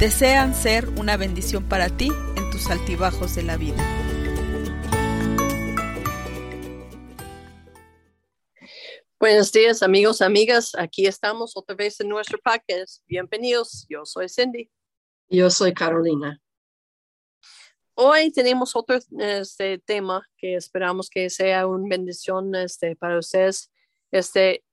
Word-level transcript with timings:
desean 0.00 0.54
ser 0.54 0.88
una 0.98 1.18
bendición 1.18 1.68
para 1.68 1.94
ti 1.94 2.08
en 2.34 2.50
tus 2.50 2.70
altibajos 2.70 3.34
de 3.34 3.42
la 3.42 3.58
vida. 3.58 3.76
Buenos 9.18 9.52
días 9.52 9.82
amigos, 9.82 10.22
amigas. 10.22 10.74
Aquí 10.74 11.06
estamos 11.06 11.54
otra 11.54 11.76
vez 11.76 12.00
en 12.00 12.08
nuestro 12.08 12.38
podcast. 12.38 13.02
Bienvenidos. 13.06 13.84
Yo 13.90 14.06
soy 14.06 14.30
Cindy. 14.30 14.70
Yo 15.28 15.50
soy 15.50 15.74
Carolina. 15.74 16.40
Hoy 17.92 18.32
tenemos 18.32 18.74
otro 18.74 18.98
este, 19.18 19.80
tema 19.80 20.26
que 20.38 20.54
esperamos 20.54 21.10
que 21.10 21.28
sea 21.28 21.66
una 21.66 21.86
bendición 21.90 22.54
este, 22.54 22.96
para 22.96 23.18
ustedes. 23.18 23.70
Este 24.10 24.64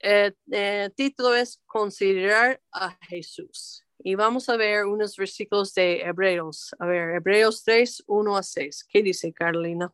el 0.00 0.32
eh, 0.32 0.34
eh, 0.50 0.90
título 0.96 1.36
es 1.36 1.62
Considerar 1.64 2.60
a 2.72 2.98
Jesús. 3.02 3.84
Y 4.04 4.16
vamos 4.16 4.48
a 4.48 4.56
ver 4.56 4.84
unos 4.86 5.16
versículos 5.16 5.74
de 5.74 6.00
Hebreos. 6.00 6.74
A 6.80 6.86
ver, 6.86 7.14
Hebreos 7.14 7.62
3, 7.62 8.02
1 8.06 8.36
a 8.36 8.42
6. 8.42 8.86
¿Qué 8.88 9.00
dice 9.00 9.32
Carolina? 9.32 9.92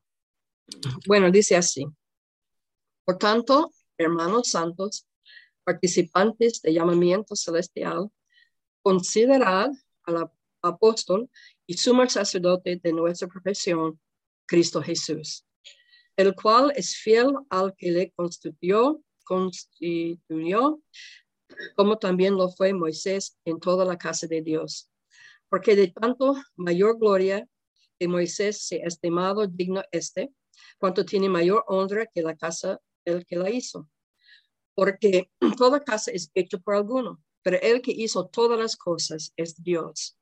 Bueno, 1.06 1.30
dice 1.30 1.56
así. 1.56 1.86
Por 3.05 3.19
tanto, 3.19 3.70
hermanos 3.98 4.50
santos, 4.50 5.06
participantes 5.62 6.62
de 6.62 6.72
llamamiento 6.72 7.36
celestial, 7.36 8.10
considerad 8.82 9.70
al 10.05 10.30
apóstol 10.62 11.28
y 11.66 11.75
sumo 11.75 12.08
sacerdote 12.08 12.80
de 12.82 12.92
nuestra 12.94 13.28
profesión, 13.28 14.00
Cristo 14.47 14.80
Jesús, 14.80 15.44
el 16.16 16.34
cual 16.34 16.72
es 16.75 16.97
fiel 16.97 17.34
al 17.50 17.75
que 17.77 17.91
le 17.91 18.10
constituyó, 18.12 19.02
constituyó 19.25 20.80
como 21.77 21.98
también 21.98 22.36
lo 22.36 22.50
fue 22.50 22.72
Moisés 22.72 23.38
en 23.44 23.60
toda 23.60 23.84
la 23.84 23.96
casa 23.96 24.27
de 24.27 24.42
Dios. 24.42 24.91
Porque 25.48 25.74
de 25.77 25.88
tanto 25.88 26.36
mayor 26.56 26.98
gloria 26.98 27.48
de 27.98 28.08
Moisés 28.08 28.66
se 28.66 28.82
ha 28.82 28.86
estimado 28.86 29.46
digno 29.46 29.82
este, 29.91 30.32
cuanto 30.78 31.04
tiene 31.04 31.28
mayor 31.28 31.64
honra 31.66 32.06
que 32.06 32.22
la 32.22 32.36
casa 32.36 32.80
del 33.04 33.24
que 33.26 33.36
la 33.36 33.50
hizo. 33.50 33.88
Porque 34.74 35.30
toda 35.58 35.82
casa 35.82 36.10
es 36.12 36.30
hecha 36.34 36.58
por 36.58 36.74
alguno, 36.74 37.22
pero 37.42 37.58
el 37.60 37.80
que 37.80 37.92
hizo 37.92 38.26
todas 38.26 38.58
las 38.58 38.76
cosas 38.76 39.32
es 39.36 39.62
Dios. 39.62 40.19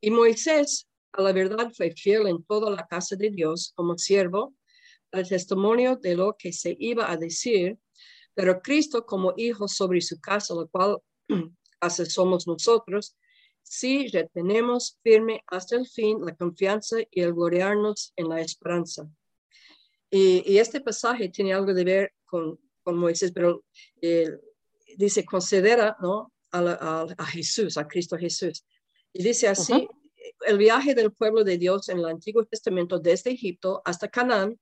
Y 0.00 0.10
Moisés, 0.10 0.88
a 1.12 1.22
la 1.22 1.32
verdad, 1.32 1.72
fue 1.74 1.90
fiel 1.90 2.28
en 2.28 2.44
toda 2.44 2.70
la 2.70 2.86
casa 2.86 3.16
de 3.16 3.30
Dios 3.30 3.72
como 3.74 3.98
siervo, 3.98 4.54
al 5.10 5.28
testimonio 5.28 5.96
de 5.96 6.14
lo 6.16 6.36
que 6.38 6.52
se 6.52 6.76
iba 6.78 7.10
a 7.10 7.16
decir, 7.16 7.78
pero 8.34 8.60
Cristo 8.62 9.04
como 9.04 9.34
hijo 9.36 9.68
sobre 9.68 10.00
su 10.00 10.20
casa, 10.20 10.54
lo 10.54 10.68
cual 10.68 10.98
hace 11.80 12.06
somos 12.06 12.46
nosotros, 12.46 13.16
si 13.62 14.08
retenemos 14.08 14.98
firme 15.02 15.42
hasta 15.46 15.76
el 15.76 15.86
fin 15.86 16.24
la 16.24 16.34
confianza 16.34 16.96
y 17.10 17.20
el 17.20 17.34
gloriarnos 17.34 18.12
en 18.16 18.28
la 18.28 18.40
esperanza. 18.40 19.08
Y, 20.10 20.56
este 20.56 20.80
pasaje 20.80 21.28
tiene 21.28 21.52
algo 21.52 21.74
de 21.74 21.84
ver 21.84 22.12
con, 22.24 22.58
con 22.82 22.96
Moisés, 22.96 23.30
pero 23.32 23.64
eh, 24.00 24.30
dice, 24.96 25.24
considera 25.24 25.96
¿no? 26.00 26.32
a, 26.50 27.06
a, 27.18 27.26
Jesús, 27.26 27.76
a 27.76 27.86
Cristo 27.86 28.16
Jesús. 28.16 28.64
Y 29.12 29.22
dice 29.22 29.48
así, 29.48 29.86
el 30.46 30.58
viaje 30.58 30.94
del 30.94 31.12
pueblo 31.12 31.44
de 31.44 31.58
Dios 31.58 31.88
en 31.88 31.98
el 31.98 32.06
Antiguo 32.06 32.44
Testamento 32.44 32.98
desde 32.98 33.30
Egipto 33.30 33.82
hasta 33.84 34.08
Canaán 34.08 34.58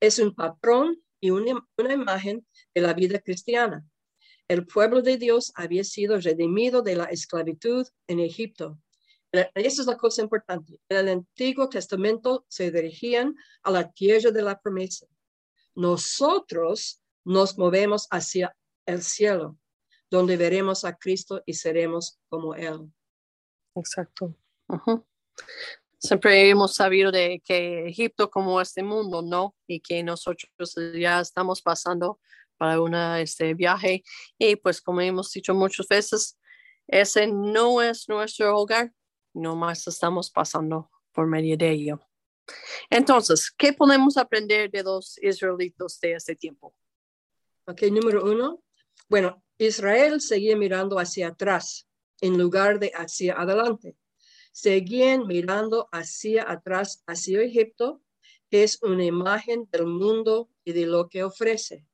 es 0.00 0.18
un 0.18 0.34
patrón 0.34 1.02
y 1.20 1.30
una, 1.30 1.66
una 1.78 1.94
imagen 1.94 2.46
de 2.74 2.80
la 2.80 2.92
vida 2.94 3.18
cristiana. 3.18 3.84
El 4.48 4.66
pueblo 4.66 5.02
de 5.02 5.16
Dios 5.16 5.52
había 5.56 5.82
sido 5.82 6.20
redimido 6.20 6.82
de 6.82 6.96
la 6.96 7.04
esclavitud 7.04 7.86
en 8.06 8.20
Egipto. 8.20 8.78
Esa 9.32 9.82
es 9.82 9.86
la 9.86 9.96
cosa 9.96 10.22
importante. 10.22 10.80
En 10.88 10.98
el 10.98 11.08
Antiguo 11.08 11.68
Testamento 11.68 12.46
se 12.48 12.70
dirigían 12.70 13.34
a 13.62 13.70
la 13.70 13.90
tierra 13.90 14.30
de 14.30 14.42
la 14.42 14.60
promesa. 14.60 15.06
Nosotros 15.74 17.02
nos 17.24 17.58
movemos 17.58 18.06
hacia 18.10 18.56
el 18.86 19.02
cielo, 19.02 19.58
donde 20.10 20.36
veremos 20.36 20.84
a 20.84 20.94
Cristo 20.94 21.42
y 21.44 21.54
seremos 21.54 22.18
como 22.28 22.54
Él. 22.54 22.90
Exacto. 23.74 24.34
Siempre 25.98 26.48
hemos 26.48 26.74
sabido 26.74 27.10
de 27.10 27.42
que 27.44 27.88
Egipto 27.88 28.30
como 28.30 28.60
este 28.60 28.82
mundo, 28.82 29.22
¿no? 29.22 29.54
Y 29.66 29.80
que 29.80 30.02
nosotros 30.02 30.50
ya 30.94 31.20
estamos 31.20 31.62
pasando 31.62 32.20
para 32.56 32.80
un 32.80 32.94
este 32.94 33.54
viaje. 33.54 34.02
Y 34.38 34.56
pues 34.56 34.80
como 34.80 35.00
hemos 35.00 35.32
dicho 35.32 35.54
muchas 35.54 35.88
veces, 35.88 36.38
ese 36.86 37.26
no 37.26 37.82
es 37.82 38.08
nuestro 38.08 38.56
hogar, 38.56 38.92
nomás 39.34 39.86
estamos 39.86 40.30
pasando 40.30 40.90
por 41.12 41.26
medio 41.26 41.56
de 41.56 41.70
ello. 41.70 42.00
Entonces, 42.90 43.50
¿qué 43.50 43.72
podemos 43.72 44.16
aprender 44.16 44.70
de 44.70 44.82
los 44.82 45.18
israelitos 45.22 45.98
de 46.00 46.12
este 46.12 46.36
tiempo? 46.36 46.74
Ok, 47.66 47.82
número 47.90 48.24
uno. 48.24 48.62
Bueno, 49.08 49.42
Israel 49.58 50.20
seguía 50.20 50.56
mirando 50.56 50.98
hacia 50.98 51.28
atrás 51.28 51.88
en 52.20 52.38
lugar 52.38 52.78
de 52.78 52.92
hacia 52.94 53.34
adelante. 53.34 53.96
Seguían 54.56 55.26
mirando 55.26 55.86
hacia 55.92 56.50
atrás, 56.50 57.04
hacia 57.06 57.42
Egipto, 57.42 58.00
que 58.50 58.64
es 58.64 58.82
una 58.82 59.04
imagen 59.04 59.68
del 59.70 59.84
mundo 59.84 60.48
y 60.64 60.72
de 60.72 60.86
lo 60.86 61.10
que 61.10 61.24
ofrece. 61.24 61.84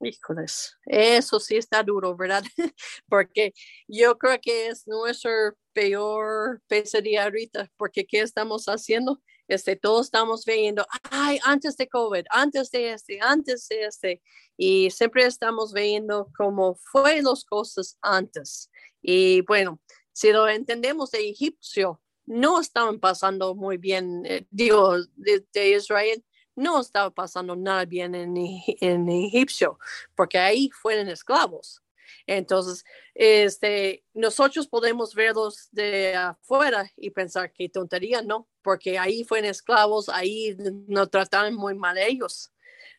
Híjoles, 0.00 0.76
eso 0.84 1.38
sí 1.38 1.56
está 1.56 1.84
duro, 1.84 2.16
¿verdad? 2.16 2.42
porque 3.08 3.52
yo 3.86 4.18
creo 4.18 4.40
que 4.42 4.66
es 4.66 4.84
nuestro 4.88 5.30
peor 5.72 6.60
pesadilla 6.66 7.22
ahorita, 7.22 7.70
porque 7.76 8.04
¿qué 8.04 8.22
estamos 8.22 8.64
haciendo? 8.64 9.22
Este, 9.46 9.76
todos 9.76 10.06
estamos 10.06 10.44
viendo, 10.44 10.84
ay, 11.08 11.38
antes 11.44 11.76
de 11.76 11.88
COVID, 11.88 12.24
antes 12.30 12.72
de 12.72 12.94
este, 12.94 13.20
antes 13.20 13.68
de 13.68 13.84
este, 13.84 14.22
y 14.56 14.90
siempre 14.90 15.24
estamos 15.24 15.72
viendo 15.72 16.32
cómo 16.36 16.74
fue 16.74 17.22
las 17.22 17.44
cosas 17.44 17.96
antes. 18.02 18.68
Y 19.02 19.42
bueno, 19.42 19.80
si 20.12 20.32
lo 20.32 20.48
entendemos 20.48 21.10
de 21.10 21.28
egipcio, 21.28 22.00
no 22.26 22.60
estaban 22.60 23.00
pasando 23.00 23.54
muy 23.54 23.76
bien, 23.76 24.22
eh, 24.24 24.46
digo, 24.50 24.96
de 25.16 25.70
Israel, 25.70 26.24
no 26.56 26.80
estaba 26.80 27.10
pasando 27.10 27.56
nada 27.56 27.84
bien 27.84 28.14
en, 28.14 28.36
en 28.36 29.08
Egipcio, 29.08 29.78
porque 30.14 30.38
ahí 30.38 30.70
fueron 30.70 31.08
esclavos. 31.08 31.82
Entonces, 32.26 32.84
este, 33.14 34.04
nosotros 34.14 34.68
podemos 34.68 35.14
verlos 35.14 35.68
de 35.72 36.14
afuera 36.14 36.90
y 36.96 37.10
pensar 37.10 37.52
que 37.52 37.68
tontería, 37.68 38.22
no, 38.22 38.48
porque 38.62 38.98
ahí 38.98 39.24
fueron 39.24 39.50
esclavos, 39.50 40.08
ahí 40.08 40.56
nos 40.86 41.10
trataron 41.10 41.54
muy 41.54 41.74
mal 41.74 41.98
ellos. 41.98 42.52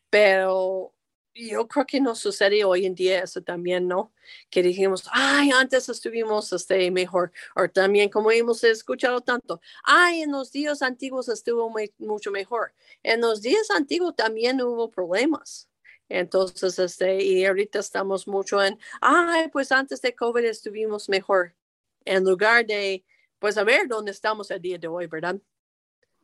Pero 0.09 0.93
yo 1.33 1.67
creo 1.67 1.85
que 1.85 2.01
nos 2.01 2.19
sucede 2.19 2.63
hoy 2.63 2.85
en 2.85 2.95
día 2.95 3.23
eso 3.23 3.41
también, 3.41 3.87
¿no? 3.87 4.13
Que 4.49 4.61
dijimos, 4.61 5.05
ay, 5.11 5.51
antes 5.51 5.87
estuvimos 5.89 6.51
este, 6.53 6.91
mejor, 6.91 7.31
o 7.55 7.67
también 7.69 8.09
como 8.09 8.31
hemos 8.31 8.63
escuchado 8.63 9.21
tanto, 9.21 9.61
ay, 9.83 10.21
en 10.21 10.31
los 10.31 10.51
días 10.51 10.81
antiguos 10.81 11.29
estuvo 11.29 11.73
mucho 11.99 12.31
mejor. 12.31 12.73
En 13.03 13.21
los 13.21 13.41
días 13.41 13.69
antiguos 13.71 14.15
también 14.15 14.61
hubo 14.61 14.89
problemas. 14.89 15.69
Entonces, 16.09 16.77
este, 16.77 17.23
y 17.23 17.45
ahorita 17.45 17.79
estamos 17.79 18.27
mucho 18.27 18.61
en, 18.61 18.77
ay, 18.99 19.47
pues 19.47 19.71
antes 19.71 20.01
de 20.01 20.13
COVID 20.13 20.43
estuvimos 20.43 21.07
mejor, 21.07 21.55
en 22.03 22.25
lugar 22.25 22.65
de, 22.65 23.05
pues 23.39 23.57
a 23.57 23.63
ver 23.63 23.87
dónde 23.87 24.11
estamos 24.11 24.51
el 24.51 24.61
día 24.61 24.77
de 24.77 24.87
hoy, 24.87 25.07
¿verdad? 25.07 25.39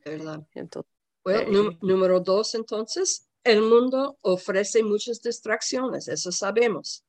¿Verdad? 0.04 0.46
Entonces, 0.54 0.92
bueno, 1.24 1.70
eh, 1.70 1.78
número 1.80 2.20
dos, 2.20 2.54
entonces, 2.54 3.27
el 3.44 3.62
mundo 3.62 4.18
ofrece 4.20 4.82
muchas 4.82 5.22
distracciones, 5.22 6.08
eso 6.08 6.32
sabemos. 6.32 7.04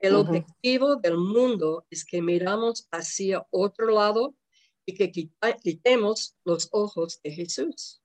El 0.00 0.16
objetivo 0.16 0.96
del 0.96 1.16
mundo 1.16 1.86
es 1.90 2.04
que 2.04 2.20
miramos 2.20 2.86
hacia 2.90 3.46
otro 3.50 3.86
lado 3.86 4.34
y 4.84 4.94
que 4.94 5.10
quitemos 5.10 6.36
los 6.44 6.68
ojos 6.72 7.20
de 7.22 7.30
Jesús. 7.30 8.02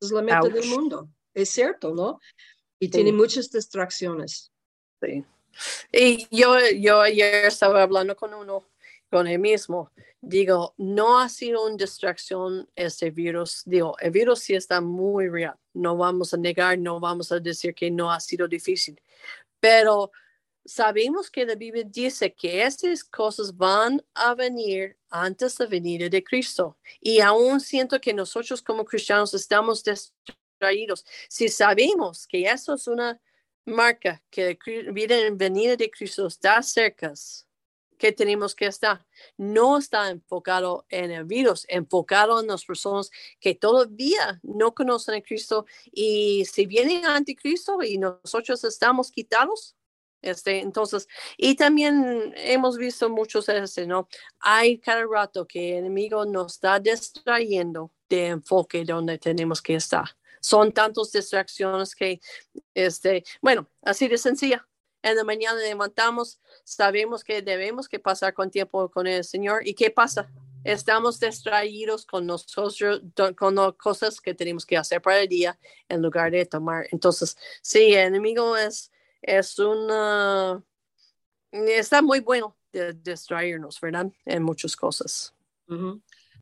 Es 0.00 0.12
la 0.12 0.22
meta 0.22 0.48
del 0.48 0.66
mundo. 0.68 1.08
Es 1.32 1.50
cierto, 1.50 1.94
¿no? 1.94 2.20
Y 2.78 2.88
tiene 2.88 3.12
muchas 3.12 3.50
distracciones. 3.50 4.52
Sí. 5.00 5.24
Y 5.92 6.36
yo, 6.36 6.54
yo 6.70 7.00
ayer 7.00 7.46
estaba 7.46 7.82
hablando 7.82 8.14
con 8.14 8.34
uno 8.34 8.67
con 9.10 9.26
el 9.26 9.38
mismo. 9.38 9.90
Digo, 10.20 10.74
no 10.76 11.20
ha 11.20 11.28
sido 11.28 11.66
una 11.66 11.76
distracción 11.76 12.68
este 12.74 13.10
virus. 13.10 13.62
Digo, 13.64 13.96
el 14.00 14.10
virus 14.10 14.40
sí 14.40 14.54
está 14.54 14.80
muy 14.80 15.28
real. 15.28 15.56
No 15.74 15.96
vamos 15.96 16.34
a 16.34 16.36
negar, 16.36 16.78
no 16.78 17.00
vamos 17.00 17.30
a 17.32 17.40
decir 17.40 17.74
que 17.74 17.90
no 17.90 18.10
ha 18.10 18.20
sido 18.20 18.48
difícil. 18.48 19.00
Pero 19.60 20.10
sabemos 20.64 21.30
que 21.30 21.46
la 21.46 21.54
Biblia 21.54 21.84
dice 21.84 22.34
que 22.34 22.62
estas 22.62 23.02
cosas 23.04 23.56
van 23.56 24.04
a 24.14 24.34
venir 24.34 24.98
antes 25.08 25.56
de 25.56 25.64
la 25.64 25.70
venida 25.70 26.08
de 26.08 26.22
Cristo. 26.22 26.78
Y 27.00 27.20
aún 27.20 27.60
siento 27.60 28.00
que 28.00 28.12
nosotros 28.12 28.60
como 28.60 28.84
cristianos 28.84 29.32
estamos 29.34 29.82
distraídos. 29.82 31.04
Si 31.28 31.48
sabemos 31.48 32.26
que 32.26 32.42
eso 32.42 32.74
es 32.74 32.86
una 32.86 33.20
marca 33.64 34.22
que 34.30 34.58
la 35.08 35.30
venida 35.32 35.76
de 35.76 35.90
Cristo 35.90 36.26
está 36.26 36.62
cerca, 36.62 37.12
que 37.98 38.12
tenemos 38.12 38.54
que 38.54 38.66
estar. 38.66 39.04
No 39.36 39.78
está 39.78 40.10
enfocado 40.10 40.86
en 40.88 41.10
el 41.10 41.24
virus, 41.24 41.66
enfocado 41.68 42.40
en 42.40 42.46
las 42.46 42.64
personas 42.64 43.10
que 43.40 43.54
todavía 43.54 44.40
no 44.42 44.74
conocen 44.74 45.16
a 45.16 45.22
Cristo 45.22 45.66
y 45.92 46.44
si 46.46 46.66
viene 46.66 47.02
anticristo 47.04 47.82
y 47.82 47.98
nosotros 47.98 48.64
estamos 48.64 49.10
quitados, 49.10 49.76
este, 50.20 50.60
entonces, 50.60 51.06
y 51.36 51.54
también 51.54 52.32
hemos 52.36 52.76
visto 52.76 53.08
muchos 53.08 53.46
veces, 53.46 53.86
¿no? 53.86 54.08
Hay 54.40 54.78
cada 54.80 55.04
rato 55.06 55.46
que 55.46 55.72
el 55.72 55.84
enemigo 55.84 56.24
nos 56.24 56.54
está 56.54 56.80
distrayendo 56.80 57.92
de 58.08 58.26
enfoque 58.26 58.84
donde 58.84 59.18
tenemos 59.18 59.62
que 59.62 59.76
estar. 59.76 60.06
Son 60.40 60.72
tantas 60.72 61.12
distracciones 61.12 61.94
que, 61.94 62.20
este, 62.74 63.24
bueno, 63.40 63.68
así 63.82 64.08
de 64.08 64.18
sencilla. 64.18 64.67
En 65.02 65.16
la 65.16 65.24
mañana 65.24 65.58
levantamos, 65.58 66.40
sabemos 66.64 67.24
que 67.24 67.42
debemos 67.42 67.88
que 67.88 67.98
pasar 67.98 68.34
con 68.34 68.50
tiempo 68.50 68.90
con 68.90 69.06
el 69.06 69.24
Señor. 69.24 69.66
¿Y 69.66 69.74
qué 69.74 69.90
pasa? 69.90 70.30
Estamos 70.64 71.20
distraídos 71.20 72.04
con 72.04 72.26
nosotros, 72.26 73.02
con 73.36 73.54
las 73.54 73.74
cosas 73.74 74.20
que 74.20 74.34
tenemos 74.34 74.66
que 74.66 74.76
hacer 74.76 75.00
para 75.00 75.20
el 75.20 75.28
día 75.28 75.58
en 75.88 76.02
lugar 76.02 76.32
de 76.32 76.44
tomar. 76.46 76.86
Entonces, 76.90 77.36
sí, 77.62 77.94
el 77.94 78.08
enemigo 78.08 78.56
es 78.56 78.90
es 79.22 79.58
una, 79.58 80.62
está 81.50 82.02
muy 82.02 82.20
bueno 82.20 82.56
de 82.72 82.92
distraernos, 82.92 83.80
¿verdad? 83.80 84.10
En 84.24 84.42
muchas 84.42 84.76
cosas. 84.76 85.34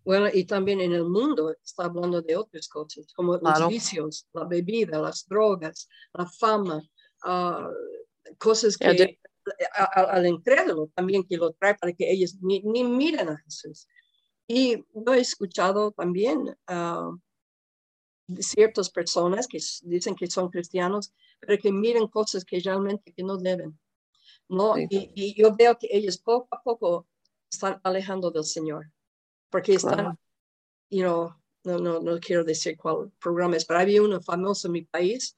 Bueno, 0.05 0.29
y 0.33 0.45
también 0.45 0.81
en 0.81 0.93
el 0.93 1.05
mundo 1.05 1.51
está 1.65 1.85
hablando 1.85 2.23
de 2.23 2.37
otras 2.37 2.69
cosas, 2.69 3.13
como 3.13 3.37
los 3.37 3.69
vicios, 3.69 4.29
la 4.33 4.45
bebida, 4.45 5.01
las 5.01 5.27
drogas, 5.27 5.89
la 6.13 6.27
fama, 6.27 6.81
uh, 7.25 7.73
cosas 8.39 8.77
que 8.77 9.19
al 9.73 10.27
incrédulo 10.27 10.89
también 10.95 11.25
que 11.25 11.37
lo 11.37 11.53
trae 11.53 11.75
para 11.77 11.93
que 11.93 12.11
ellos 12.11 12.37
ni, 12.41 12.61
ni 12.63 12.83
miren 12.85 13.29
a 13.29 13.37
Jesús. 13.39 13.87
Y 14.49 14.85
yo 14.93 15.15
he 15.15 15.21
escuchado 15.21 15.93
también 15.93 16.57
uh, 16.69 17.19
ciertas 18.41 18.91
personas 18.91 19.47
que 19.47 19.59
dicen 19.83 20.15
que 20.15 20.27
son 20.29 20.51
cristianos, 20.51 21.13
pero 21.41 21.61
que 21.61 21.73
miren 21.73 22.09
cosas 22.09 22.45
que 22.45 22.61
realmente 22.61 23.13
que 23.13 23.23
no 23.23 23.37
deben. 23.37 23.79
¿no? 24.49 24.75
Y, 24.79 25.35
yo 25.35 25.55
veo 25.55 25.77
que 25.79 25.89
ellos 25.91 26.19
poco 26.19 26.49
a 26.51 26.63
poco 26.63 27.07
están 27.51 27.81
alejando 27.83 28.31
del 28.31 28.45
Señor, 28.45 28.93
porque 29.51 29.75
están, 29.75 30.19
you 30.91 31.03
know, 31.03 31.35
no, 31.65 31.79
no, 31.79 32.01
no 32.01 32.19
quiero 32.21 32.45
decir 32.45 32.77
cuál 32.77 33.11
programa 33.21 33.57
es, 33.57 33.65
pero 33.65 33.81
había 33.81 34.03
uno 34.03 34.21
famoso 34.21 34.69
en 34.69 34.73
mi 34.73 34.83
país 34.83 35.37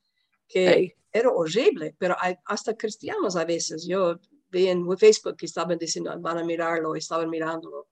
que 0.49 0.97
era 1.13 1.31
horrible, 1.31 1.95
pero 1.99 2.17
hay 2.19 2.37
hasta 2.47 2.77
cristianos 2.77 3.37
a 3.37 3.45
veces. 3.45 3.87
Yo 3.87 4.19
vi 4.51 4.69
en 4.69 4.97
Facebook 4.97 5.37
que 5.37 5.47
estaban 5.47 5.79
diciendo, 5.79 6.15
van 6.19 6.39
a 6.39 6.45
mirarlo, 6.45 6.95
estaban 6.95 7.29
mirándolo, 7.29 7.89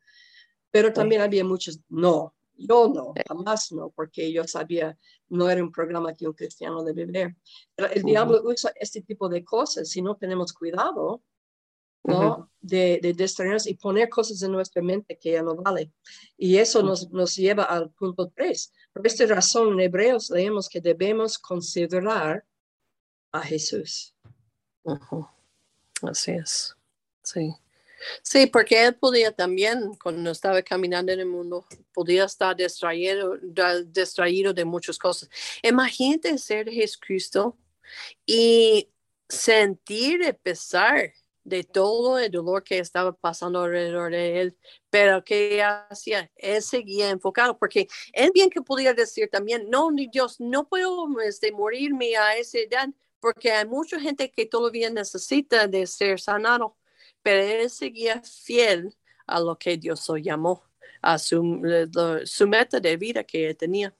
pero 0.71 0.93
también 0.93 1.21
había 1.21 1.45
muchos, 1.45 1.81
no, 1.89 2.35
yo 2.59 2.89
no, 2.89 3.13
jamás 3.29 3.73
no, 3.73 3.91
porque 3.91 4.33
yo 4.33 4.45
sabía, 4.45 4.97
no 5.29 5.51
era 5.51 5.63
un 5.63 5.71
programa 5.71 6.15
que 6.15 6.27
un 6.27 6.33
cristiano 6.33 6.83
debe 6.83 7.07
ver. 7.07 7.37
Pero 7.75 7.93
el 7.93 8.03
diablo 8.03 8.41
usa 8.45 8.73
este 8.81 9.03
tipo 9.03 9.29
de 9.29 9.45
cosas 9.45 9.89
si 9.89 10.01
no 10.01 10.17
tenemos 10.17 10.53
cuidado, 10.53 11.23
¿no? 12.07 12.51
de, 12.61 12.99
de, 13.01 13.13
distraernos 13.13 13.67
y 13.67 13.75
poner 13.75 14.09
cosas 14.09 14.43
en 14.43 14.53
nuestra 14.53 14.83
mente 14.83 15.19
que 15.19 15.33
ya 15.33 15.43
no 15.43 15.55
vale. 15.55 15.93
Y 16.37 16.57
eso 16.57 16.83
nos, 16.83 17.11
nos 17.11 17.37
lleva 17.37 17.65
al 17.65 17.91
punto 17.91 18.33
3. 18.35 18.73
Por 18.93 19.07
esta 19.07 19.27
razón, 19.27 19.75
en 19.75 19.81
Hebreos 19.81 20.31
leemos 20.31 20.69
que 20.69 20.81
debemos 20.81 21.39
considerar 21.39 22.45
a 23.33 23.43
Jesús. 23.43 24.15
Así 26.03 26.33
es. 26.33 26.77
Sí. 27.23 27.55
Sí, 28.23 28.47
porque 28.47 28.85
él 28.85 28.95
podía 28.95 29.33
también, 29.33 29.95
cuando 30.03 30.31
estaba 30.31 30.63
caminando 30.63 31.13
en 31.13 31.21
el 31.21 31.27
mundo, 31.27 31.67
podía 31.93 32.25
estar 32.25 32.55
distraído, 32.55 33.37
distraído 33.87 34.53
de 34.53 34.65
muchas 34.65 34.99
cosas. 34.99 35.29
Imagínate 35.63 36.37
ser 36.39 36.71
Jesucristo 36.71 37.57
y 38.25 38.91
sentir 39.29 40.23
el 40.23 40.37
pesar 40.37 41.13
de 41.47 41.65
todo 41.65 42.19
el 42.19 42.31
dolor 42.31 42.63
que 42.65 42.79
estaba 42.79 43.13
pasando 43.13 43.63
alrededor 43.63 44.11
de 44.11 44.41
él, 44.41 44.57
pero 44.91 45.25
que 45.25 45.63
hacía, 45.63 46.31
él 46.37 46.63
seguía 46.63 47.11
enfocado, 47.11 47.59
porque 47.59 47.89
él 48.13 48.31
bien 48.35 48.51
que 48.51 48.63
podía 48.63 48.95
decir 48.95 49.29
también, 49.31 49.71
no, 49.71 49.91
Dios, 50.13 50.41
no 50.41 50.69
puedo 50.69 51.07
este, 51.21 51.53
morirme 51.53 52.17
a 52.17 52.37
esa 52.37 52.59
edad, 52.59 52.89
porque 53.21 53.53
hay 53.53 53.67
mucha 53.67 53.99
gente 54.01 54.31
que 54.31 54.47
todavía 54.47 54.91
necesita 54.91 55.67
de 55.67 55.87
ser 55.87 56.21
sanado 56.21 56.77
pero 57.27 57.43
él 57.43 57.69
seguía 57.71 58.23
fiel 58.23 58.95
a 59.27 59.41
lo 59.41 59.59
que 59.59 59.77
Dios 59.77 60.09
lo 60.09 60.17
llamó, 60.17 60.63
a 61.03 61.19
su, 61.19 61.61
su 62.25 62.47
meta 62.47 62.79
de 62.79 62.97
vida 62.97 63.25
que 63.25 63.53
tenía. 63.55 63.93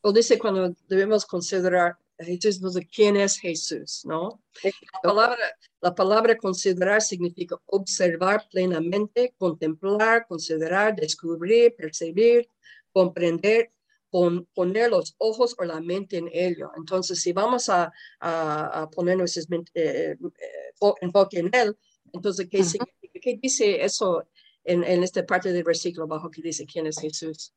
O 0.00 0.10
dice 0.10 0.38
cuando 0.38 0.74
debemos 0.88 1.26
considerar 1.26 1.98
Jesús, 2.18 2.60
quién 2.92 3.16
es 3.16 3.38
Jesús, 3.38 4.02
¿no? 4.04 4.42
La 4.62 5.00
palabra, 5.02 5.38
la 5.80 5.94
palabra 5.94 6.36
considerar 6.36 7.00
significa 7.00 7.56
observar 7.66 8.48
plenamente, 8.50 9.34
contemplar, 9.38 10.26
considerar, 10.26 10.96
descubrir, 10.96 11.74
percibir, 11.76 12.48
comprender, 12.92 13.72
poner 14.10 14.90
los 14.90 15.14
ojos 15.18 15.54
o 15.58 15.64
la 15.64 15.80
mente 15.80 16.16
en 16.16 16.28
ello. 16.32 16.70
Entonces, 16.76 17.20
si 17.20 17.32
vamos 17.32 17.68
a, 17.68 17.92
a, 18.20 18.88
poner 18.90 19.16
nuestro 19.16 19.42
eh, 19.74 20.16
eh, 20.18 20.92
enfoque 21.00 21.38
en 21.38 21.50
él, 21.52 21.76
entonces, 22.12 22.48
¿qué, 22.48 23.38
dice 23.40 23.84
eso 23.84 24.26
en, 24.64 24.82
en, 24.82 25.02
esta 25.02 25.24
parte 25.24 25.52
del 25.52 25.64
versículo 25.64 26.04
abajo 26.04 26.30
que 26.30 26.42
dice 26.42 26.66
quién 26.66 26.86
es 26.86 26.98
Jesús? 26.98 27.52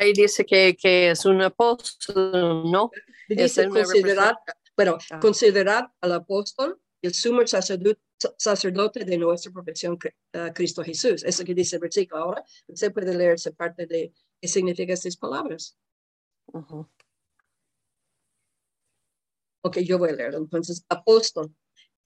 Ahí 0.00 0.14
dice 0.14 0.46
que, 0.46 0.74
que, 0.76 1.10
es 1.10 1.26
un 1.26 1.42
apóstol, 1.42 2.70
¿no? 2.70 2.90
Dice 3.28 3.68
considerar, 3.68 4.34
bueno, 4.74 4.96
ah. 5.10 5.20
considerar 5.20 5.92
al 6.00 6.12
apóstol 6.12 6.80
el 7.02 7.12
sumo 7.12 7.46
sacerdote, 7.46 8.00
sacerdote 8.38 9.04
de 9.04 9.18
nuestra 9.18 9.52
profesión, 9.52 9.92
uh, 9.92 10.52
Cristo 10.54 10.82
Jesús. 10.82 11.22
Eso 11.22 11.44
que 11.44 11.54
dice 11.54 11.76
el 11.76 11.82
versículo. 11.82 12.22
Ahora, 12.22 12.42
usted 12.66 12.90
puede 12.94 13.14
leer 13.14 13.34
esa 13.34 13.50
parte 13.50 13.86
de 13.86 14.14
qué 14.40 14.48
significan 14.48 14.94
estas 14.94 15.18
palabras. 15.18 15.76
Ok, 19.62 19.80
yo 19.80 19.98
voy 19.98 20.08
a 20.08 20.12
leer. 20.14 20.34
Entonces, 20.34 20.82
apóstol 20.88 21.54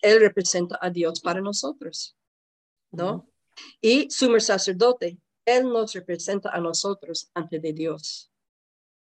él 0.03 0.19
representa 0.19 0.79
a 0.83 0.91
Dios 0.91 1.21
para 1.21 1.41
nosotros, 1.41 2.17
¿no? 2.91 3.31
Y 3.81 4.11
sumo 4.11 4.41
sacerdote, 4.41 5.17
Él 5.45 5.69
nos 5.69 5.93
representa 5.93 6.51
a 6.51 6.61
nosotros 6.61 7.31
ante 7.35 7.59
de 7.59 7.73
Dios. 7.73 8.31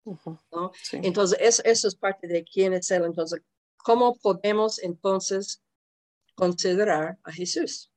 ¿no? 0.04 0.72
Entonces, 0.92 1.38
eso, 1.64 1.88
es 1.88 1.94
parte 1.94 2.26
de 2.26 2.44
quién 2.44 2.74
es 2.74 2.90
Él. 2.90 3.04
Entonces, 3.04 3.40
¿cómo 3.76 4.16
podemos 4.16 4.78
entonces 4.82 5.62
considerar 6.34 7.18
a 7.22 7.32
Jesús? 7.32 7.90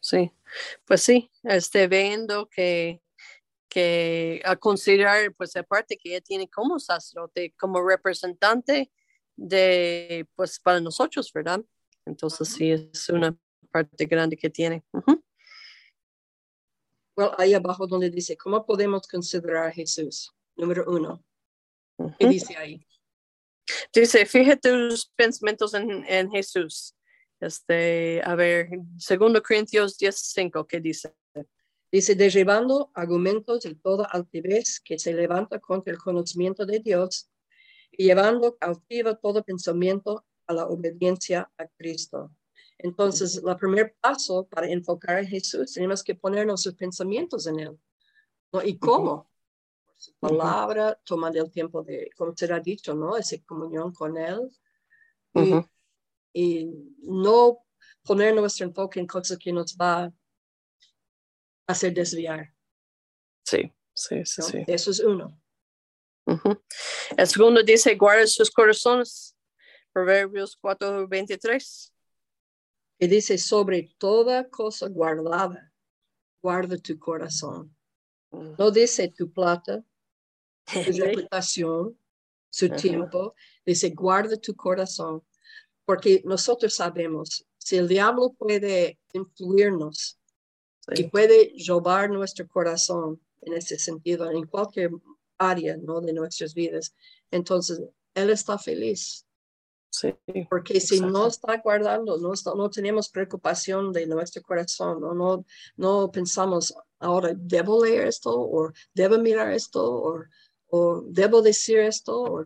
Sí, 0.00 0.30
pues 0.84 1.02
sí, 1.02 1.30
este, 1.42 1.88
viendo 1.88 2.48
que, 2.48 3.00
que 3.68 4.42
a 4.44 4.54
considerar, 4.54 5.34
pues 5.34 5.56
aparte 5.56 5.96
que 5.96 6.10
ella 6.10 6.20
tiene 6.20 6.48
como 6.48 6.78
sacerdote, 6.78 7.54
como 7.58 7.82
representante 7.82 8.92
de, 9.36 10.26
pues 10.36 10.60
para 10.60 10.80
nosotros, 10.80 11.32
¿verdad? 11.32 11.60
Entonces 12.04 12.48
sí, 12.48 12.70
es 12.70 13.08
una 13.08 13.36
parte 13.70 14.04
grande 14.04 14.36
que 14.36 14.50
tiene. 14.50 14.84
Bueno, 17.16 17.32
ahí 17.38 17.54
abajo 17.54 17.86
donde 17.86 18.10
dice, 18.10 18.36
¿cómo 18.36 18.66
podemos 18.66 19.06
considerar 19.06 19.68
a 19.68 19.72
Jesús? 19.72 20.32
Número 20.56 20.84
uno. 20.88 21.24
¿Qué 22.18 22.28
dice 22.28 22.56
ahí? 22.56 22.84
Dice, 23.92 24.26
fíjate 24.26 24.70
tus 24.70 25.06
pensamientos 25.14 25.74
en, 25.74 26.04
en, 26.06 26.30
Jesús. 26.30 26.94
Este, 27.40 28.20
a 28.24 28.34
ver, 28.34 28.68
segundo 28.98 29.42
Corintios 29.42 29.98
10.5, 29.98 30.66
¿qué 30.66 30.80
dice? 30.80 31.14
Dice, 31.90 32.16
derribando 32.16 32.90
argumentos 32.94 33.62
de 33.62 33.76
toda 33.76 34.06
altivez 34.06 34.80
que 34.80 34.98
se 34.98 35.12
levanta 35.12 35.60
contra 35.60 35.92
el 35.92 35.98
conocimiento 35.98 36.66
de 36.66 36.80
Dios 36.80 37.30
y 37.92 38.06
llevando 38.06 38.56
cautivo 38.56 39.16
todo 39.16 39.44
pensamiento 39.44 40.24
a 40.46 40.54
la 40.54 40.66
obediencia 40.66 41.50
a 41.56 41.68
Cristo. 41.68 42.32
Entonces, 42.78 43.42
el 43.44 43.56
primer 43.56 43.96
paso 44.00 44.46
para 44.48 44.68
enfocar 44.68 45.18
a 45.18 45.24
Jesús, 45.24 45.72
tenemos 45.72 46.02
que 46.02 46.14
poner 46.14 46.46
nuestros 46.46 46.74
pensamientos 46.74 47.46
en 47.46 47.60
Él. 47.60 47.78
¿no? 48.52 48.62
¿Y 48.62 48.78
cómo? 48.78 49.30
Por 49.86 49.96
su 49.96 50.12
palabra, 50.18 51.00
tomando 51.04 51.42
el 51.42 51.50
tiempo 51.50 51.82
de, 51.82 52.10
como 52.16 52.32
ha 52.32 52.60
dicho, 52.60 52.94
¿no? 52.94 53.16
Esa 53.16 53.36
comunión 53.46 53.92
con 53.92 54.16
Él. 54.16 54.50
Y, 55.34 55.54
y, 56.32 56.70
no 57.02 57.64
poner 58.02 58.34
nuestro 58.34 58.66
enfoque 58.66 59.00
en 59.00 59.06
cosas 59.06 59.38
que 59.38 59.52
nos 59.52 59.76
va 59.76 60.04
a 60.04 60.12
hacer 61.66 61.92
desviar. 61.94 62.54
Sí, 63.44 63.72
sí, 63.92 64.24
sí. 64.24 64.42
sí. 64.42 64.64
Eso 64.66 64.90
es 64.90 65.00
uno. 65.00 65.40
El 67.16 67.26
segundo 67.26 67.62
dice, 67.62 67.94
guarda 67.96 68.26
sus 68.26 68.50
corazones. 68.50 69.36
Proverbios 69.92 70.56
4, 70.60 71.06
23. 71.06 71.93
Y 72.98 73.06
dice, 73.08 73.38
sobre 73.38 73.94
toda 73.98 74.48
cosa 74.48 74.88
guardada, 74.88 75.72
guarda 76.42 76.76
tu 76.78 76.98
corazón. 76.98 77.74
Mm. 78.30 78.54
No 78.58 78.70
dice 78.70 79.08
tu 79.08 79.32
plata, 79.32 79.84
tu 80.72 80.92
reputación, 80.92 81.98
su 82.50 82.68
tiempo. 82.70 83.34
Dice, 83.64 83.90
guarda 83.90 84.36
tu 84.36 84.54
corazón. 84.54 85.22
Porque 85.84 86.22
nosotros 86.24 86.74
sabemos, 86.74 87.46
si 87.58 87.76
el 87.76 87.88
diablo 87.88 88.32
puede 88.32 88.98
influirnos 89.12 90.18
y 90.94 91.04
puede 91.04 91.52
robar 91.66 92.10
nuestro 92.10 92.46
corazón 92.48 93.20
en 93.42 93.54
ese 93.54 93.78
sentido, 93.78 94.30
en 94.30 94.46
cualquier 94.46 94.90
área 95.38 95.76
¿no? 95.76 96.00
de 96.00 96.12
nuestras 96.12 96.54
vidas, 96.54 96.94
entonces 97.30 97.80
Él 98.14 98.30
está 98.30 98.58
feliz. 98.58 99.23
Sí, 99.94 100.12
Porque 100.50 100.80
si 100.80 100.98
no 100.98 101.28
está 101.28 101.58
guardando, 101.58 102.18
no, 102.18 102.32
no 102.56 102.68
tenemos 102.68 103.08
preocupación 103.08 103.92
de 103.92 104.08
nuestro 104.08 104.42
corazón, 104.42 105.00
¿no? 105.00 105.14
No, 105.14 105.46
no 105.76 106.10
pensamos, 106.10 106.74
ahora, 106.98 107.32
¿debo 107.36 107.84
leer 107.84 108.08
esto? 108.08 108.32
¿O 108.34 108.72
debo 108.92 109.18
mirar 109.18 109.52
esto? 109.52 109.84
¿O, 109.84 110.24
o 110.70 111.02
debo 111.06 111.40
decir 111.42 111.78
esto? 111.78 112.22
O, 112.22 112.44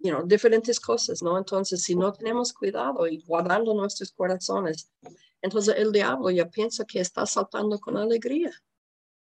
you 0.00 0.10
know, 0.10 0.26
diferentes 0.26 0.80
cosas, 0.80 1.22
¿no? 1.22 1.38
Entonces, 1.38 1.80
si 1.80 1.94
no 1.94 2.12
tenemos 2.12 2.52
cuidado 2.52 3.06
y 3.06 3.22
guardando 3.22 3.72
nuestros 3.72 4.10
corazones, 4.10 4.90
entonces 5.40 5.76
el 5.76 5.92
diablo 5.92 6.28
ya 6.30 6.50
piensa 6.50 6.84
que 6.84 6.98
está 6.98 7.24
saltando 7.24 7.78
con 7.78 7.98
alegría. 7.98 8.50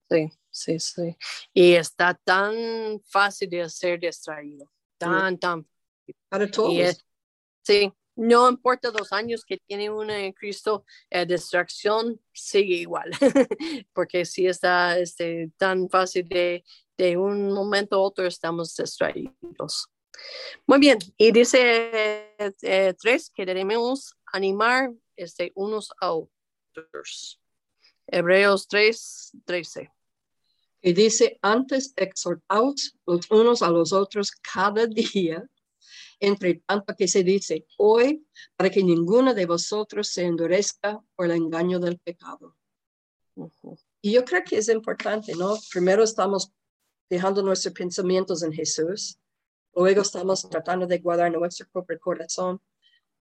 Sí, 0.09 0.33
sí, 0.51 0.81
sí. 0.81 1.17
Y 1.53 1.75
está 1.75 2.15
tan 2.15 2.55
fácil 3.05 3.51
de 3.51 3.69
ser 3.69 4.01
distraído, 4.01 4.73
tan, 4.97 5.37
tan. 5.39 5.69
Para 6.31 6.51
todos. 6.51 7.05
Sí, 7.63 7.93
no 8.15 8.49
importa 8.49 8.91
los 8.91 9.13
años 9.13 9.45
que 9.45 9.59
tiene 9.59 9.91
uno 9.91 10.13
en 10.13 10.33
Cristo, 10.33 10.85
la 11.11 11.25
distracción 11.25 12.21
sigue 12.33 12.77
igual, 12.77 13.11
porque 13.95 14.25
si 14.25 14.47
está 14.47 14.99
este, 14.99 15.51
tan 15.57 15.89
fácil 15.89 16.29
de, 16.29 16.65
de 16.97 17.17
un 17.17 17.53
momento 17.53 17.97
a 17.97 18.01
otro 18.01 18.27
estamos 18.27 18.77
distraídos. 18.77 19.89
Muy 20.67 20.79
bien, 20.79 20.99
y 21.17 21.33
dice 21.33 22.35
eh, 22.39 22.95
tres 23.01 23.31
que 23.31 23.47
debemos 23.47 24.15
animar 24.33 24.93
este, 25.17 25.53
unos 25.55 25.91
a 26.01 26.13
otros. 26.13 27.41
Hebreos 28.07 28.69
3, 28.69 29.33
13 29.45 29.91
y 30.83 30.93
dice, 30.93 31.39
antes 31.43 31.95
exhortaos 31.97 32.97
los 33.07 33.31
unos 33.31 33.63
a 33.63 33.71
los 33.71 33.93
otros 33.93 34.33
cada 34.33 34.87
día, 34.89 35.49
entre 36.23 36.63
tanto 36.65 36.95
que 36.97 37.09
se 37.09 37.25
dice 37.25 37.67
hoy, 37.79 38.25
para 38.57 38.71
que 38.71 38.83
ninguno 38.85 39.35
de 39.35 39.45
vosotros 39.45 40.09
se 40.09 40.23
endurezca 40.23 41.03
por 41.17 41.27
el 41.27 41.33
engaño 41.33 41.81
del 41.81 41.99
pecado. 41.99 42.57
Y 44.01 44.13
yo 44.13 44.25
creo 44.25 44.43
que 44.45 44.59
es 44.59 44.69
importante, 44.69 45.35
¿no? 45.35 45.57
Primero 45.73 46.05
estamos 46.05 46.53
dejando 47.11 47.43
nuestros 47.43 47.75
pensamientos 47.75 48.45
en 48.45 48.53
Jesús, 48.53 49.19
luego 49.75 50.03
estamos 50.03 50.49
tratando 50.49 50.87
de 50.87 50.99
guardar 50.99 51.33
nuestro 51.33 51.67
propio 51.73 51.99
corazón 51.99 52.61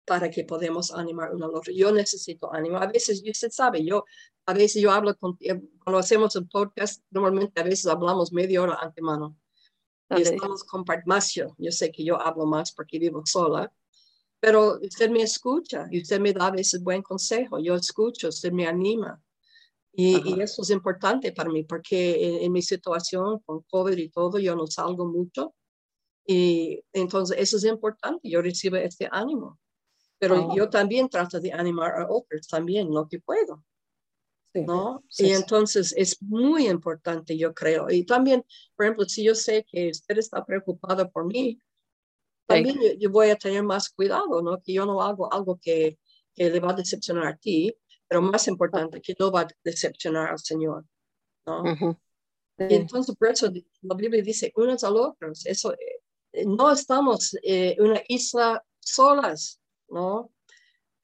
para 0.06 0.32
que 0.32 0.46
podamos 0.46 0.94
animar 0.94 1.36
uno 1.36 1.48
al 1.48 1.56
otro. 1.56 1.74
Yo 1.74 1.92
necesito 1.92 2.54
ánimo. 2.54 2.78
A 2.78 2.88
veces, 2.88 3.22
usted 3.30 3.52
sabe, 3.52 3.84
yo, 3.84 4.06
a 4.46 4.54
veces 4.54 4.82
yo 4.82 4.92
hablo 4.92 5.14
con, 5.18 5.36
eh, 5.42 5.62
cuando 5.84 6.00
hacemos 6.00 6.34
el 6.38 6.48
podcast, 6.48 7.04
normalmente 7.12 7.60
a 7.60 7.66
veces 7.66 7.86
hablamos 7.88 8.32
media 8.32 8.62
hora 8.62 8.76
antemano. 8.76 9.36
Y 10.10 10.22
estamos 10.22 10.64
compartiendo. 10.64 11.56
Yo 11.58 11.72
sé 11.72 11.92
que 11.92 12.04
yo 12.04 12.20
hablo 12.22 12.46
más 12.46 12.72
porque 12.72 13.00
vivo 13.00 13.24
sola, 13.26 13.72
pero 14.40 14.80
usted 14.82 15.10
me 15.10 15.22
escucha 15.22 15.88
y 15.92 16.02
usted 16.02 16.20
me 16.20 16.34
da 16.34 16.48
a 16.48 16.52
veces 16.52 16.82
buen 16.82 17.02
consejo. 17.02 17.60
Yo 17.60 17.76
escucho, 17.76 18.30
usted 18.30 18.52
me 18.52 18.68
anima. 18.68 19.22
Y, 19.94 20.40
eso 20.42 20.62
es 20.62 20.70
importante 20.70 21.32
para 21.32 21.50
mí 21.50 21.64
porque 21.64 22.24
en, 22.24 22.44
en, 22.44 22.52
mi 22.52 22.62
situación 22.62 23.40
con 23.40 23.64
COVID 23.64 23.98
y 23.98 24.10
todo, 24.10 24.38
yo 24.38 24.56
no 24.56 24.68
salgo 24.68 25.08
mucho. 25.08 25.56
Y 26.26 26.84
entonces 26.94 27.38
eso 27.40 27.58
es 27.58 27.64
importante. 27.64 28.30
Yo 28.30 28.42
recibo 28.42 28.76
este 28.76 29.10
ánimo 29.12 29.60
pero 30.20 30.56
yo 30.56 30.70
también 30.70 31.10
trato 31.10 31.40
de 31.40 31.52
animar 31.54 32.00
a 32.00 32.08
otros 32.10 32.48
también 32.48 32.92
lo 32.92 33.08
que 33.08 33.20
puedo. 33.20 33.64
¿No? 34.66 35.04
y 35.18 35.32
entonces 35.32 35.94
es 35.98 36.22
muy 36.22 36.68
importante, 36.68 37.38
yo 37.38 37.54
creo. 37.54 37.90
Y 37.90 38.06
también, 38.06 38.44
por 38.76 38.86
ejemplo, 38.86 39.06
si 39.06 39.24
yo 39.24 39.36
sé 39.36 39.66
que 39.70 39.90
usted 39.90 40.18
está 40.18 40.44
preocupado 40.46 41.10
por 41.12 41.26
mí, 41.26 41.60
también 42.48 42.80
yo, 42.98 43.10
voy 43.10 43.30
a 43.30 43.36
tener 43.36 43.62
más 43.64 43.90
cuidado, 43.90 44.42
¿no? 44.42 44.62
Que 44.62 44.74
yo 44.74 44.86
no 44.86 45.02
hago 45.02 45.32
algo 45.32 45.60
que, 45.62 46.00
que, 46.34 46.50
le 46.50 46.60
va 46.62 46.72
a 46.72 46.76
decepcionar 46.76 47.28
a 47.28 47.36
ti, 47.36 47.76
pero 48.08 48.22
más 48.22 48.48
importante, 48.48 49.02
que 49.02 49.16
no 49.20 49.32
va 49.32 49.42
a 49.42 49.48
decepcionar 49.64 50.32
al 50.32 50.40
Señor, 50.40 50.86
¿no? 51.46 51.64
Y 52.60 52.74
entonces, 52.74 53.16
por 53.16 53.30
eso 53.30 53.52
la 53.82 53.96
Biblia 53.96 54.24
dice 54.24 54.52
unos 54.56 54.84
a 54.84 54.92
otros, 54.92 55.46
eso, 55.46 55.74
eh, 55.74 56.46
no 56.46 56.72
estamos 56.72 57.36
en 57.36 57.42
eh, 57.44 57.76
una 57.80 58.02
isla 58.08 58.64
solas, 58.80 59.60
¿no? 59.90 60.32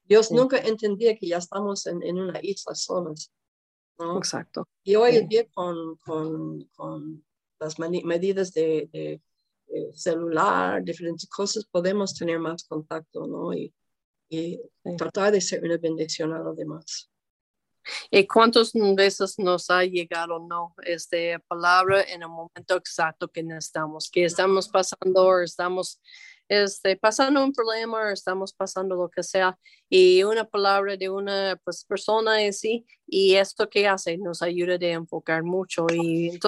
Dios 0.04 0.30
nunca 0.30 0.58
entendía 0.58 1.16
que 1.16 1.28
ya 1.28 1.38
estamos 1.38 1.86
en, 1.86 2.02
en 2.02 2.18
una 2.18 2.40
isla 2.42 2.74
solas, 2.74 3.30
¿no? 3.98 4.18
Exacto. 4.18 4.68
Y 4.82 4.94
hoy 4.96 5.16
en 5.16 5.28
día 5.28 5.46
con, 5.52 5.96
con, 5.96 6.64
con 6.76 7.24
las 7.58 7.78
medidas 7.78 8.52
de, 8.52 8.88
de, 8.92 9.20
celular, 9.92 10.84
diferentes 10.84 11.28
cosas, 11.28 11.64
podemos 11.64 12.14
tener 12.14 12.38
más 12.38 12.64
contacto, 12.64 13.26
¿no? 13.26 13.52
Y, 13.52 13.74
y 14.28 14.60
tratar 14.96 15.32
de 15.32 15.40
ser 15.40 15.64
una 15.64 15.78
bendición 15.78 16.32
a 16.32 16.38
los 16.38 16.56
demás. 16.56 17.10
¿Y 18.10 18.26
cuántas 18.26 18.72
veces 18.72 19.38
nos 19.38 19.68
ha 19.70 19.84
llegado 19.84 20.38
no 20.38 20.74
esta 20.84 21.38
palabra 21.46 22.02
en 22.02 22.22
el 22.22 22.28
momento 22.28 22.76
exacto 22.76 23.28
que 23.28 23.42
necesitamos, 23.42 24.10
que 24.10 24.24
estamos 24.24 24.68
pasando 24.68 25.26
o 25.26 25.40
estamos 25.40 26.00
este, 26.48 26.96
pasando 26.96 27.42
un 27.42 27.52
problema, 27.52 28.12
estamos 28.12 28.52
pasando 28.52 28.94
lo 28.96 29.08
que 29.08 29.22
sea, 29.22 29.58
y 29.88 30.22
una 30.22 30.44
palabra 30.44 30.96
de 30.96 31.08
una 31.08 31.60
pues, 31.64 31.84
persona 31.84 32.42
en 32.42 32.52
sí, 32.52 32.86
y 33.06 33.34
esto 33.34 33.68
que 33.68 33.86
hace 33.88 34.18
nos 34.18 34.42
ayuda 34.42 34.74
a 34.74 34.92
enfocar 34.92 35.42
mucho. 35.42 35.86
Y, 35.92 36.38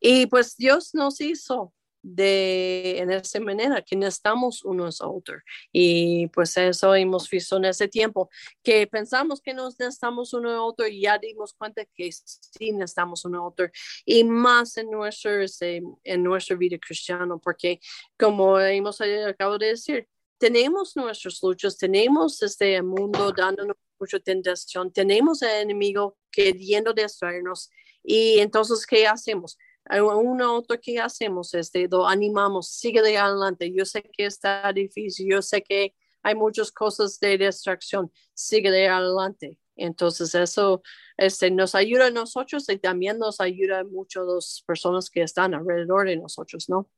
y 0.00 0.26
pues 0.26 0.56
Dios 0.56 0.94
nos 0.94 1.20
hizo 1.20 1.72
de 2.08 2.98
en 3.00 3.10
esa 3.10 3.40
manera 3.40 3.82
que 3.82 3.96
necesitamos 3.96 4.64
unos 4.64 5.00
a 5.00 5.08
otros 5.08 5.42
y 5.72 6.28
pues 6.28 6.56
eso 6.56 6.94
hemos 6.94 7.28
visto 7.28 7.56
en 7.56 7.64
ese 7.64 7.88
tiempo 7.88 8.30
que 8.62 8.86
pensamos 8.86 9.40
que 9.40 9.52
nos 9.52 9.78
necesitamos 9.80 10.32
uno 10.32 10.50
a 10.50 10.62
otro 10.62 10.86
y 10.86 11.00
ya 11.00 11.18
dimos 11.18 11.52
cuenta 11.54 11.84
que 11.84 12.12
sí 12.12 12.70
necesitamos 12.72 13.24
uno 13.24 13.40
a 13.40 13.48
otro. 13.48 13.68
Y 14.04 14.22
más 14.22 14.76
en 14.76 14.90
nuestro 14.90 15.42
este, 15.42 15.82
en 16.04 16.22
nuestra 16.22 16.54
vida 16.54 16.78
cristiana 16.78 17.36
porque 17.38 17.80
como 18.16 18.60
hemos 18.60 19.00
acabado 19.00 19.58
de 19.58 19.68
decir 19.68 20.08
tenemos 20.38 20.96
nuestros 20.96 21.42
luchas 21.42 21.76
tenemos 21.76 22.40
este 22.40 22.80
mundo 22.82 23.32
dándonos 23.32 23.76
mucha 23.98 24.20
tentación 24.20 24.92
tenemos 24.92 25.42
el 25.42 25.62
enemigo 25.62 26.16
queriendo 26.30 26.92
destruirnos 26.92 27.70
y 28.04 28.38
entonces 28.38 28.86
qué 28.86 29.08
hacemos 29.08 29.58
una 29.90 30.52
otra 30.52 30.78
que 30.78 30.98
hacemos 30.98 31.54
este, 31.54 31.88
lo 31.88 32.06
animamos, 32.06 32.68
sigue 32.68 33.02
de 33.02 33.16
adelante. 33.16 33.72
Yo 33.72 33.84
sé 33.84 34.02
que 34.02 34.26
está 34.26 34.72
difícil, 34.72 35.30
yo 35.30 35.42
sé 35.42 35.62
que 35.62 35.94
hay 36.22 36.34
muchas 36.34 36.72
cosas 36.72 37.20
de 37.20 37.38
distracción, 37.38 38.10
sigue 38.34 38.70
de 38.70 38.88
adelante. 38.88 39.58
Entonces 39.76 40.34
eso 40.34 40.82
este, 41.16 41.50
nos 41.50 41.74
ayuda 41.74 42.06
a 42.06 42.10
nosotros 42.10 42.68
y 42.68 42.78
también 42.78 43.18
nos 43.18 43.40
ayuda 43.40 43.84
mucho 43.84 44.22
a 44.22 44.34
las 44.34 44.62
personas 44.66 45.10
que 45.10 45.22
están 45.22 45.54
alrededor 45.54 46.06
de 46.06 46.16
nosotros, 46.16 46.68
¿no? 46.68 46.88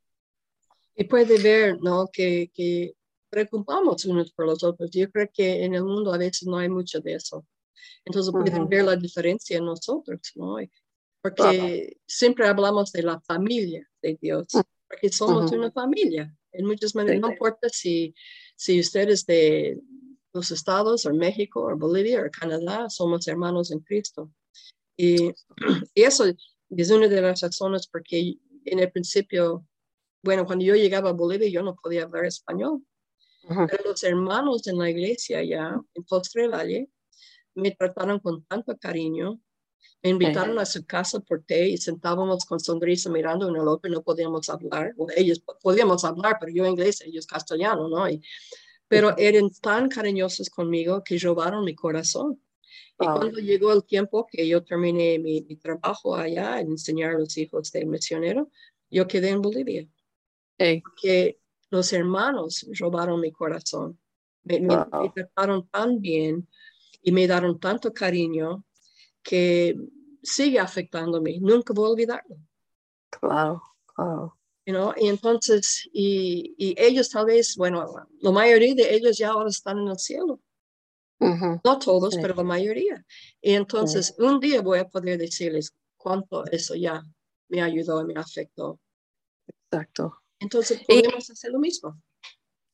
Y 0.94 1.04
puede 1.04 1.38
ver, 1.42 1.80
¿no? 1.80 2.08
Que, 2.12 2.50
que 2.54 2.94
preocupamos 3.28 4.04
unos 4.04 4.32
por 4.32 4.46
los 4.46 4.64
otros. 4.64 4.90
Yo 4.90 5.10
creo 5.10 5.28
que 5.32 5.64
en 5.64 5.74
el 5.74 5.84
mundo 5.84 6.12
a 6.12 6.18
veces 6.18 6.48
no 6.48 6.58
hay 6.58 6.68
mucho 6.68 7.00
de 7.00 7.14
eso. 7.14 7.46
Entonces 8.04 8.32
pueden 8.32 8.68
ver 8.68 8.84
la 8.84 8.96
diferencia 8.96 9.58
en 9.58 9.66
nosotros, 9.66 10.20
¿no? 10.36 10.56
Porque 11.22 11.98
siempre 12.06 12.46
hablamos 12.46 12.92
de 12.92 13.02
la 13.02 13.20
familia 13.20 13.88
de 14.02 14.18
Dios, 14.20 14.48
mm. 14.54 14.60
porque 14.88 15.08
somos 15.10 15.52
una 15.52 15.70
familia. 15.70 16.34
En 16.52 16.66
muchas 16.66 16.94
maneras, 16.94 17.20
no 17.20 17.30
importa 17.30 17.68
si, 17.68 18.14
si 18.56 18.80
usted 18.80 19.08
es 19.10 19.26
de 19.26 19.78
los 20.32 20.50
estados, 20.50 21.06
o 21.06 21.12
México, 21.12 21.66
o 21.66 21.76
Bolivia, 21.76 22.22
o 22.22 22.30
Canadá, 22.30 22.88
somos 22.88 23.26
hermanos 23.28 23.70
en 23.70 23.80
Cristo. 23.80 24.32
Y, 24.96 25.32
y 25.94 26.02
eso 26.02 26.24
es 26.70 26.90
una 26.90 27.08
de 27.08 27.20
las 27.20 27.40
razones 27.40 27.86
porque 27.86 28.38
en 28.64 28.78
el 28.78 28.90
principio, 28.90 29.66
bueno, 30.22 30.46
cuando 30.46 30.64
yo 30.64 30.74
llegaba 30.74 31.10
a 31.10 31.14
Bolivia, 31.14 31.48
yo 31.48 31.62
no 31.62 31.76
podía 31.76 32.04
hablar 32.04 32.24
español. 32.24 32.82
Pero 33.48 33.84
los 33.84 34.02
hermanos 34.04 34.66
en 34.66 34.76
la 34.76 34.90
iglesia 34.90 35.42
ya, 35.42 35.80
en 35.94 36.04
Postre 36.04 36.48
Valle, 36.48 36.90
me 37.54 37.70
trataron 37.70 38.20
con 38.20 38.44
tanto 38.44 38.76
cariño. 38.76 39.40
Me 40.02 40.10
invitaron 40.10 40.58
a 40.58 40.64
su 40.64 40.86
casa 40.86 41.18
por 41.20 41.42
té 41.42 41.68
y 41.68 41.76
sentábamos 41.76 42.44
con 42.44 42.60
sonrisa 42.60 43.10
mirando 43.10 43.48
en 43.48 43.56
el 43.56 43.66
otro 43.66 43.90
y 43.90 43.94
no 43.94 44.02
podíamos 44.02 44.48
hablar. 44.48 44.94
ellos 45.16 45.42
podíamos 45.60 46.04
hablar, 46.04 46.36
pero 46.38 46.52
yo 46.52 46.66
inglés, 46.66 47.00
ellos 47.00 47.26
castellano, 47.26 47.88
¿no? 47.88 48.08
Y, 48.08 48.22
pero 48.86 49.16
eran 49.18 49.50
tan 49.50 49.88
cariñosos 49.88 50.48
conmigo 50.50 51.02
que 51.02 51.18
robaron 51.18 51.64
mi 51.64 51.74
corazón. 51.74 52.40
Y 53.00 53.04
cuando 53.04 53.38
llegó 53.38 53.72
el 53.72 53.84
tiempo 53.84 54.26
que 54.26 54.46
yo 54.48 54.64
terminé 54.64 55.18
mi, 55.18 55.42
trabajo 55.56 56.16
allá 56.16 56.60
en 56.60 56.68
enseñar 56.68 57.14
a 57.14 57.18
los 57.18 57.36
hijos 57.36 57.70
del 57.70 57.86
misionero, 57.86 58.50
yo 58.90 59.06
quedé 59.06 59.30
en 59.30 59.42
Bolivia. 59.42 59.88
Porque 60.56 61.38
los 61.70 61.92
hermanos 61.92 62.66
robaron 62.78 63.20
mi 63.20 63.30
corazón. 63.30 63.98
Me, 64.42 64.60
trataron 65.14 65.68
tan 65.68 66.00
bien 66.00 66.48
y 67.02 67.12
me 67.12 67.26
dieron 67.26 67.60
tanto 67.60 67.92
cariño 67.92 68.64
que 69.28 69.76
sigue 70.22 70.58
afectándome. 70.58 71.38
Nunca 71.38 71.74
voy 71.74 71.86
a 71.86 71.92
olvidarlo. 71.92 72.36
Claro, 73.10 73.62
claro. 73.94 74.34
Y 74.96 75.08
entonces, 75.08 75.88
y, 75.92 76.54
y, 76.56 76.74
ellos 76.78 77.10
tal 77.10 77.26
vez, 77.26 77.56
bueno, 77.56 77.86
la 78.20 78.30
mayoría 78.30 78.74
de 78.74 78.94
ellos 78.94 79.18
ya 79.18 79.30
ahora 79.30 79.50
están 79.50 79.78
en 79.78 79.88
el 79.88 79.98
cielo. 79.98 80.40
No 81.20 81.78
todos, 81.78 82.16
pero 82.16 82.34
la 82.34 82.42
mayoría. 82.42 83.04
Y 83.42 83.52
entonces, 83.52 84.14
un 84.18 84.40
día 84.40 84.62
voy 84.62 84.78
a 84.78 84.88
poder 84.88 85.18
decirles 85.18 85.74
cuánto 85.96 86.46
eso 86.46 86.74
ya 86.74 87.02
me 87.48 87.60
ayudó 87.60 88.02
y 88.02 88.06
me 88.06 88.20
afectó. 88.20 88.78
Exacto. 89.46 90.22
Entonces, 90.38 90.80
podemos 90.86 91.28
hacer 91.28 91.50
lo 91.50 91.58
mismo. 91.58 92.00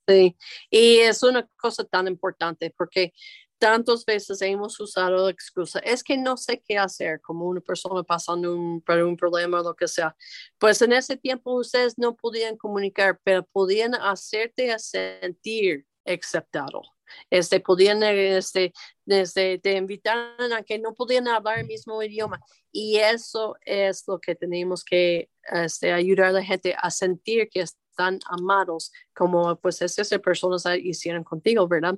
Sí, 0.06 0.36
y 0.68 0.98
es 0.98 1.22
una 1.22 1.48
cosa 1.56 1.84
tan 1.84 2.06
importante 2.06 2.74
porque 2.76 3.14
tantas 3.58 4.04
veces 4.04 4.40
hemos 4.42 4.78
usado 4.80 5.24
la 5.24 5.30
excusa, 5.30 5.78
es 5.80 6.02
que 6.02 6.16
no 6.16 6.36
sé 6.36 6.62
qué 6.66 6.78
hacer, 6.78 7.20
como 7.20 7.46
una 7.46 7.60
persona 7.60 8.02
pasando 8.02 8.54
un, 8.54 8.80
por 8.80 8.98
un 9.02 9.16
problema 9.16 9.60
o 9.60 9.64
lo 9.64 9.74
que 9.74 9.88
sea. 9.88 10.14
Pues 10.58 10.82
en 10.82 10.92
ese 10.92 11.16
tiempo 11.16 11.54
ustedes 11.54 11.98
no 11.98 12.16
podían 12.16 12.56
comunicar, 12.56 13.20
pero 13.24 13.44
podían 13.44 13.94
hacerte 13.94 14.76
sentir 14.78 15.86
aceptado. 16.04 16.82
Este, 17.30 17.60
podían 17.60 18.02
este, 18.02 18.72
desde, 19.04 19.58
te 19.58 19.76
invitaron 19.76 20.52
a 20.52 20.62
que 20.62 20.78
no 20.78 20.94
podían 20.94 21.28
hablar 21.28 21.60
el 21.60 21.66
mismo 21.66 22.02
idioma. 22.02 22.40
Y 22.72 22.96
eso 22.96 23.56
es 23.62 24.04
lo 24.06 24.18
que 24.18 24.34
tenemos 24.34 24.84
que 24.84 25.30
este, 25.52 25.92
ayudar 25.92 26.26
a 26.26 26.32
la 26.32 26.44
gente 26.44 26.74
a 26.76 26.90
sentir 26.90 27.48
que 27.48 27.60
están 27.60 28.18
amados, 28.26 28.90
como 29.14 29.56
pues 29.56 29.80
esas 29.82 30.08
personas 30.20 30.64
hicieron 30.82 31.22
contigo, 31.22 31.68
¿verdad? 31.68 31.96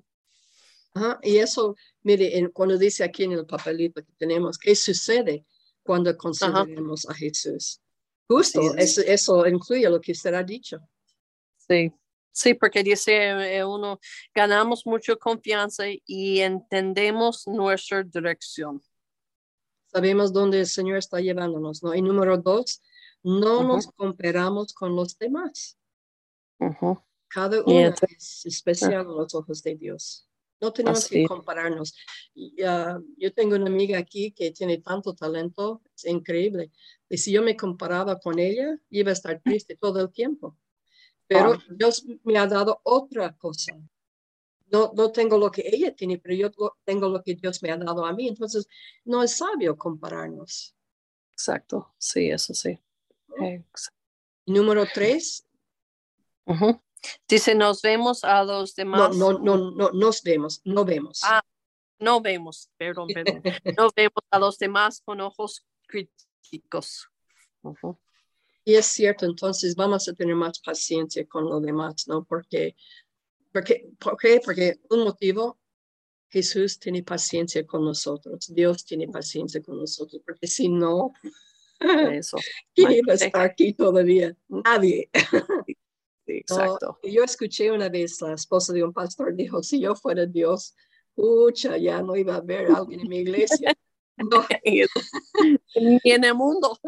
Y 1.23 1.39
eso, 1.39 1.77
mire, 2.03 2.51
cuando 2.53 2.79
dice 2.79 3.05
aquí 3.05 3.25
en 3.25 3.33
el 3.33 3.47
papelito 3.47 4.03
que 4.05 4.13
tenemos, 4.19 4.59
¿qué 4.59 4.75
sucede 4.75 5.45
cuando 5.83 6.17
consideramos 6.17 7.09
a 7.09 7.15
Jesús? 7.15 7.81
Justo, 8.29 8.75
eso, 8.77 9.03
eso 9.03 9.47
incluye 9.47 9.89
lo 9.89 10.01
que 10.01 10.13
usted 10.13 10.35
ha 10.35 10.43
dicho. 10.43 10.81
Sí, 11.57 11.93
Sí, 12.37 12.53
porque 12.53 12.83
dice 12.83 13.57
eh, 13.57 13.65
uno, 13.65 13.99
ganamos 14.35 14.85
mucha 14.85 15.17
confianza 15.17 15.85
y 16.05 16.41
entendemos 16.41 17.47
nuestra 17.47 18.03
dirección. 18.03 18.83
Sabemos 19.87 20.35
dónde 20.35 20.61
el 20.61 20.67
Señor 20.67 20.99
está 20.99 21.19
llevándonos, 21.19 21.83
¿no? 21.83 21.95
Y 21.95 22.03
número 22.03 22.37
dos, 22.37 22.83
no 23.23 23.65
nos 23.65 23.87
comparamos 23.87 24.75
con 24.75 24.95
los 24.95 25.17
demás. 25.17 25.79
Cada 27.29 27.63
uno 27.65 27.95
es 28.07 28.45
especial 28.45 29.07
en 29.07 29.17
los 29.17 29.35
ojos 29.35 29.63
de 29.63 29.75
Dios. 29.75 30.29
No 30.61 30.73
tenemos 30.73 31.09
que 31.09 31.27
compararnos. 31.27 31.95
yo 32.35 33.33
tengo 33.35 33.57
una 33.57 33.67
amiga 33.67 33.99
aquí 33.99 34.33
que 34.33 34.53
tiene 34.53 34.79
tanto 34.79 35.15
talento, 35.15 35.83
es 35.95 36.07
increíble. 36.07 36.71
Y 37.09 37.19
si 37.19 37.33
yo 37.33 37.43
me 37.43 37.57
comparaba 37.57 38.19
con 38.19 38.39
ella, 38.39 38.79
iba 38.91 39.11
a 39.11 39.13
estar 39.13 39.41
triste 39.43 39.77
todo 39.77 40.01
el 40.01 40.11
tiempo 40.11 40.57
pero 41.27 41.53
ah. 41.53 41.65
Dios 41.71 42.05
me 42.25 42.39
ha 42.39 42.47
dado 42.47 42.81
otra 42.85 43.37
cosa. 43.37 43.77
No, 44.71 44.93
no 44.97 45.13
tengo 45.13 45.39
lo 45.39 45.51
que 45.51 45.63
ella 45.65 45.95
tiene, 45.95 46.19
pero 46.19 46.35
yo 46.35 46.51
tengo 46.85 47.09
lo 47.09 47.23
que 47.23 47.35
Dios 47.35 47.63
me 47.63 47.71
ha 47.71 47.77
dado 47.77 48.05
a 48.05 48.13
mí. 48.13 48.29
Entonces, 48.29 48.69
no 49.05 49.23
es 49.23 49.37
sabio 49.37 49.77
compararnos. 49.77 50.75
Exacto, 51.33 51.95
sí, 51.99 52.31
eso 52.31 52.53
sí. 52.55 52.79
Número 54.47 54.87
tres. 54.93 55.47
Dice, 57.29 57.55
nos 57.55 57.83
vemos 57.83 58.25
a 58.25 58.43
los 58.45 58.75
demás. 58.75 59.17
No, 59.17 59.33
no, 59.33 59.39
no, 59.39 59.71
no, 59.71 59.91
nos 59.91 60.23
vemos, 60.23 60.61
no 60.65 60.85
vemos. 60.85 61.21
Ah, 61.25 61.43
no 61.99 62.21
vemos, 62.21 62.71
perdón, 62.77 63.09
perdón. 63.09 63.43
no 63.79 63.91
vemos 63.95 64.23
a 64.31 64.39
los 64.39 64.59
demás 64.59 65.01
con 65.05 65.21
ojos 65.21 65.65
críticos. 65.87 67.09
Y 68.65 68.75
es 68.75 68.87
cierto, 68.87 69.27
entonces 69.27 69.75
vamos 69.75 70.09
a 70.09 70.15
tener 70.15 70.35
más 70.35 70.61
paciencia 70.61 71.27
con 71.27 71.45
los 71.45 71.63
demás, 71.63 72.07
¿no? 72.09 72.25
Porque, 72.25 72.77
porque, 73.53 73.89
¿por 73.99 74.17
qué? 74.17 74.41
Porque 74.45 74.81
un 74.91 75.05
motivo, 75.05 75.59
Jesús 76.29 76.79
tiene 76.79 77.03
paciencia 77.03 77.67
con 77.67 77.85
nosotros, 77.85 78.53
Dios 78.53 78.85
tiene 78.85 79.09
paciencia 79.09 79.63
con 79.63 79.79
nosotros, 79.79 80.23
porque 80.25 80.47
si 80.47 80.69
no, 80.69 81.13
Eso. 81.81 82.37
¿quién 82.75 82.93
iba 82.93 83.13
a 83.13 83.17
estar 83.17 83.43
aquí 83.43 83.73
todavía? 83.73 84.37
Nadie. 84.49 85.11
Exacto. 86.27 86.99
yo 87.03 87.23
escuché 87.23 87.71
una 87.71 87.89
vez 87.89 88.21
la 88.21 88.35
esposa 88.35 88.73
de 88.73 88.83
un 88.83 88.93
pastor 88.93 89.35
dijo, 89.35 89.63
si 89.63 89.81
yo 89.81 89.95
fuera 89.95 90.27
Dios, 90.27 90.75
pucha, 91.15 91.77
ya 91.77 92.03
no 92.03 92.17
iba 92.17 92.35
a 92.35 92.39
haber 92.39 92.71
a 92.71 92.77
alguien 92.77 93.01
en 93.01 93.09
mi 93.09 93.19
iglesia. 93.19 93.73
No. 94.19 94.47
Ni 95.75 96.01
en 96.05 96.25
el 96.25 96.35
mundo. 96.35 96.79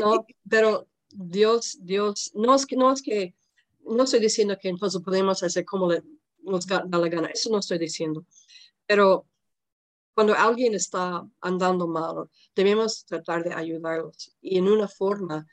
no, 0.00 0.26
pero 0.50 0.88
Dios, 1.08 1.78
Dios, 1.80 2.32
no 2.34 2.52
es 2.52 2.66
que, 2.66 2.74
no 2.76 2.92
es 2.92 3.00
que, 3.00 3.36
no 3.84 4.02
estoy 4.02 4.18
diciendo 4.18 4.58
que 4.60 4.70
entonces 4.70 5.00
podemos 5.00 5.40
hacer 5.44 5.64
como 5.64 5.92
nos 6.42 6.66
da 6.66 6.84
la 6.90 7.08
gana, 7.08 7.28
eso 7.28 7.48
no 7.50 7.58
estoy 7.58 7.78
diciendo, 7.78 8.26
pero 8.86 9.24
cuando 10.14 10.34
alguien 10.34 10.74
está 10.74 11.24
andando 11.40 11.86
mal, 11.86 12.28
debemos 12.54 13.04
tratar 13.04 13.44
de 13.44 13.52
ayudarlos 13.52 14.36
y 14.40 14.58
en 14.58 14.68
una 14.68 14.88
forma, 14.88 15.46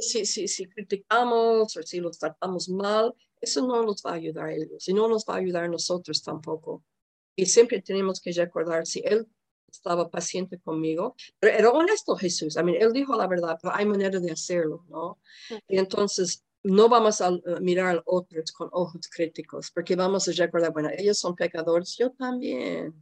si, 0.00 0.26
si, 0.26 0.48
si 0.48 0.66
criticamos 0.66 1.76
o 1.76 1.82
si 1.82 2.00
los 2.00 2.18
tratamos 2.18 2.68
mal, 2.68 3.14
eso 3.40 3.66
no 3.66 3.82
nos 3.82 4.02
va 4.04 4.12
a 4.12 4.14
ayudar 4.14 4.46
a 4.46 4.54
ellos 4.54 4.88
y 4.88 4.92
no 4.92 5.08
nos 5.08 5.24
va 5.24 5.34
a 5.34 5.38
ayudar 5.38 5.64
a 5.64 5.68
nosotros 5.68 6.22
tampoco. 6.22 6.84
Y 7.36 7.46
siempre 7.46 7.80
tenemos 7.80 8.20
que 8.20 8.32
recordar, 8.32 8.86
si 8.86 9.00
Él 9.04 9.26
estaba 9.70 10.10
paciente 10.10 10.58
conmigo, 10.58 11.14
pero 11.38 11.56
era 11.56 11.70
honesto 11.70 12.16
Jesús. 12.16 12.56
I 12.56 12.62
mean, 12.62 12.80
él 12.80 12.92
dijo 12.92 13.16
la 13.16 13.26
verdad, 13.26 13.58
pero 13.60 13.74
hay 13.74 13.86
manera 13.86 14.18
de 14.18 14.30
hacerlo, 14.30 14.84
¿no? 14.88 15.18
Y 15.68 15.78
entonces 15.78 16.44
no 16.62 16.88
vamos 16.88 17.20
a 17.20 17.30
mirar 17.60 17.96
a 17.96 18.02
otros 18.04 18.52
con 18.52 18.68
ojos 18.72 19.08
críticos, 19.08 19.70
porque 19.70 19.96
vamos 19.96 20.28
a 20.28 20.32
recordar, 20.32 20.72
bueno, 20.72 20.90
ellos 20.96 21.18
son 21.18 21.34
pecadores, 21.34 21.96
yo 21.96 22.10
también. 22.10 22.94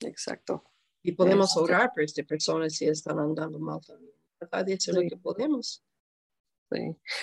Exacto. 0.00 0.64
Y 1.02 1.12
podemos 1.12 1.56
orar 1.56 1.92
por 1.94 2.02
estas 2.02 2.24
personas 2.24 2.74
si 2.74 2.86
están 2.86 3.18
andando 3.18 3.58
mal 3.58 3.80
también. 3.86 4.13
Tratar 4.48 4.64
de 4.64 4.74
hacer 4.74 4.94
lo 4.94 5.02
que 5.02 5.16
podemos. 5.16 5.82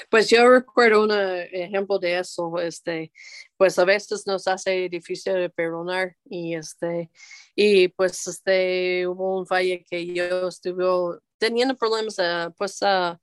Pues 0.09 0.29
yo 0.29 0.49
recuerdo 0.49 1.03
un 1.03 1.11
ejemplo 1.11 1.99
de 1.99 2.19
eso, 2.19 2.57
este, 2.59 3.11
pues 3.57 3.77
a 3.79 3.85
veces 3.85 4.25
nos 4.25 4.47
hace 4.47 4.87
difícil 4.89 5.33
de 5.33 5.49
perdonar 5.49 6.15
y 6.25 6.55
este, 6.55 7.09
y 7.55 7.89
pues 7.89 8.27
este, 8.27 9.07
hubo 9.07 9.39
un 9.39 9.45
falle 9.45 9.83
que 9.89 10.13
yo 10.13 10.47
estuve 10.47 11.19
teniendo 11.37 11.75
problemas 11.75 12.15
pues 12.57 12.81
a, 12.83 13.19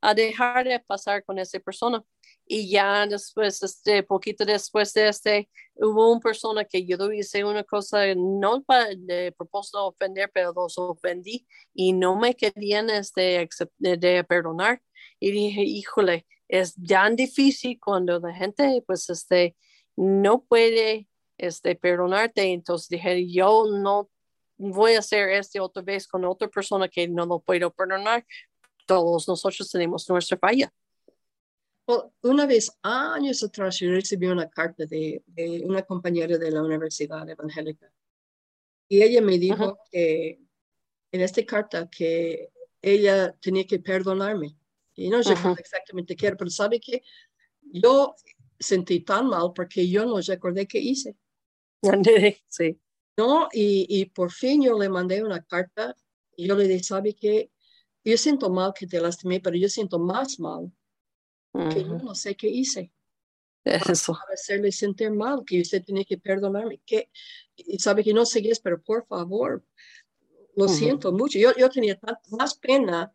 a 0.00 0.14
dejar 0.14 0.66
de 0.66 0.80
pasar 0.80 1.24
con 1.24 1.38
esa 1.38 1.58
persona 1.60 2.02
y 2.46 2.70
ya 2.70 3.06
después, 3.06 3.62
este, 3.62 4.02
poquito 4.04 4.44
después 4.44 4.92
de 4.94 5.08
este, 5.08 5.50
hubo 5.74 6.12
una 6.12 6.20
persona 6.20 6.64
que 6.64 6.86
yo 6.86 6.96
hice 7.12 7.44
una 7.44 7.64
cosa, 7.64 8.02
no 8.16 8.62
para 8.62 8.94
de 8.96 9.32
propósito 9.32 9.86
ofender, 9.86 10.30
pero 10.32 10.52
los 10.54 10.78
ofendí 10.78 11.46
y 11.74 11.92
no 11.92 12.16
me 12.16 12.34
querían 12.34 12.88
este, 12.90 13.48
de 13.78 14.24
perdonar. 14.24 14.80
Y 15.18 15.32
dije, 15.32 15.62
híjole, 15.62 16.26
es 16.48 16.74
tan 16.74 17.16
difícil 17.16 17.80
cuando 17.80 18.20
la 18.20 18.32
gente, 18.32 18.82
pues, 18.86 19.10
este, 19.10 19.56
no 19.96 20.44
puede, 20.44 21.08
este, 21.38 21.74
perdonarte. 21.74 22.52
Entonces 22.52 22.88
dije, 22.88 23.28
yo 23.28 23.64
no 23.72 24.08
voy 24.56 24.94
a 24.94 25.00
hacer 25.00 25.30
esto 25.30 25.62
otra 25.64 25.82
vez 25.82 26.06
con 26.06 26.24
otra 26.24 26.48
persona 26.48 26.88
que 26.88 27.08
no 27.08 27.26
lo 27.26 27.40
puedo 27.40 27.72
perdonar. 27.72 28.24
Todos 28.86 29.26
nosotros 29.26 29.68
tenemos 29.70 30.08
nuestra 30.08 30.38
falla. 30.38 30.72
Una 32.22 32.46
vez, 32.46 32.72
años 32.82 33.44
atrás, 33.44 33.78
yo 33.78 33.90
recibí 33.90 34.26
una 34.26 34.48
carta 34.48 34.86
de, 34.86 35.22
de 35.26 35.62
una 35.64 35.82
compañera 35.82 36.36
de 36.36 36.50
la 36.50 36.62
Universidad 36.62 37.28
Evangélica. 37.28 37.92
Y 38.88 39.02
ella 39.02 39.20
me 39.20 39.38
dijo 39.38 39.78
que 39.90 40.40
en 41.12 41.20
esta 41.20 41.44
carta 41.44 41.88
que 41.88 42.50
ella 42.82 43.32
tenía 43.40 43.66
que 43.66 43.78
perdonarme. 43.78 44.56
Y 44.94 45.08
no 45.08 45.22
sé 45.22 45.34
Ajá. 45.34 45.54
exactamente 45.58 46.16
qué 46.16 46.28
era, 46.28 46.36
pero 46.36 46.50
sabe 46.50 46.80
que 46.80 47.02
yo 47.60 48.14
sentí 48.58 49.00
tan 49.00 49.28
mal 49.28 49.52
porque 49.54 49.88
yo 49.88 50.06
no 50.06 50.20
recordé 50.20 50.66
qué 50.66 50.78
hice. 50.78 51.16
Sí. 52.48 52.80
No, 53.16 53.48
y, 53.52 53.86
y 53.88 54.06
por 54.06 54.32
fin 54.32 54.62
yo 54.62 54.78
le 54.78 54.88
mandé 54.88 55.22
una 55.22 55.42
carta 55.42 55.94
y 56.36 56.48
yo 56.48 56.56
le 56.56 56.66
dije, 56.66 56.82
¿sabe 56.82 57.14
qué? 57.14 57.50
Yo 58.04 58.16
siento 58.16 58.50
mal 58.50 58.72
que 58.78 58.86
te 58.86 59.00
lastimé, 59.00 59.40
pero 59.40 59.56
yo 59.56 59.68
siento 59.68 59.98
más 59.98 60.38
mal 60.38 60.70
que 61.70 61.82
yo 61.84 61.98
no 61.98 62.14
sé 62.14 62.36
qué 62.36 62.48
hice 62.48 62.92
Eso. 63.64 64.12
para 64.12 64.34
hacerle 64.34 64.70
sentir 64.72 65.10
mal, 65.10 65.44
que 65.44 65.60
usted 65.60 65.82
tiene 65.84 66.04
que 66.04 66.18
perdonarme. 66.18 66.80
Que, 66.84 67.10
y 67.56 67.78
sabe 67.78 68.04
que 68.04 68.12
no 68.14 68.24
seguís, 68.26 68.60
pero 68.60 68.80
por 68.82 69.06
favor, 69.06 69.64
lo 70.54 70.64
Ujú. 70.66 70.74
siento 70.74 71.12
mucho. 71.12 71.38
Yo, 71.38 71.52
yo 71.56 71.68
tenía 71.68 71.98
tan- 71.98 72.16
más 72.30 72.54
pena 72.58 73.12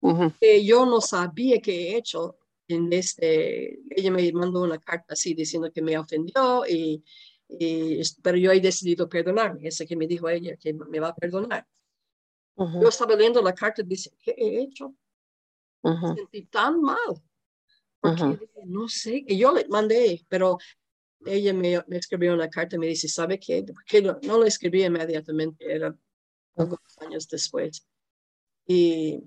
Ujú. 0.00 0.32
que 0.40 0.64
yo 0.64 0.84
no 0.86 1.00
sabía 1.00 1.60
qué 1.60 1.90
he 1.92 1.96
hecho. 1.96 2.38
En 2.66 2.90
este, 2.92 3.78
ella 3.90 4.10
me 4.10 4.32
mandó 4.32 4.62
una 4.62 4.78
carta 4.78 5.12
así 5.12 5.34
diciendo 5.34 5.70
que 5.70 5.82
me 5.82 5.98
ofendió, 5.98 6.64
y, 6.66 7.04
y- 7.48 8.00
pero 8.22 8.38
yo 8.38 8.50
he 8.52 8.60
decidido 8.60 9.08
perdonarme. 9.08 9.68
Ese 9.68 9.86
que 9.86 9.96
me 9.96 10.06
dijo 10.06 10.28
ella 10.28 10.56
que 10.56 10.72
me 10.72 10.98
va 10.98 11.08
a 11.08 11.14
perdonar. 11.14 11.66
Yo 12.56 12.64
Ujú. 12.64 12.88
estaba 12.88 13.14
leyendo 13.16 13.42
la 13.42 13.54
carta 13.54 13.82
y 13.82 13.84
dice, 13.84 14.10
¿qué 14.22 14.30
he 14.36 14.62
hecho? 14.62 14.94
Ujú. 15.82 16.14
Sentí 16.16 16.46
tan 16.46 16.80
mal. 16.80 17.22
Porque 18.04 18.22
Ujú. 18.22 18.36
dije, 18.36 18.60
no 18.66 18.86
sé, 18.86 19.24
y 19.26 19.38
yo 19.38 19.54
le 19.54 19.66
mandé, 19.68 20.26
pero 20.28 20.58
ella 21.24 21.54
me, 21.54 21.82
me 21.86 21.96
escribió 21.96 22.34
una 22.34 22.50
carta 22.50 22.76
y 22.76 22.78
me 22.78 22.86
dice, 22.86 23.08
¿sabe 23.08 23.40
qué? 23.40 23.64
Porque 23.64 24.02
no, 24.02 24.18
no 24.24 24.36
lo 24.36 24.44
escribí 24.44 24.84
inmediatamente, 24.84 25.64
era 25.64 25.96
algunos 26.54 26.98
años 26.98 27.26
después. 27.26 27.88
Y 28.66 29.22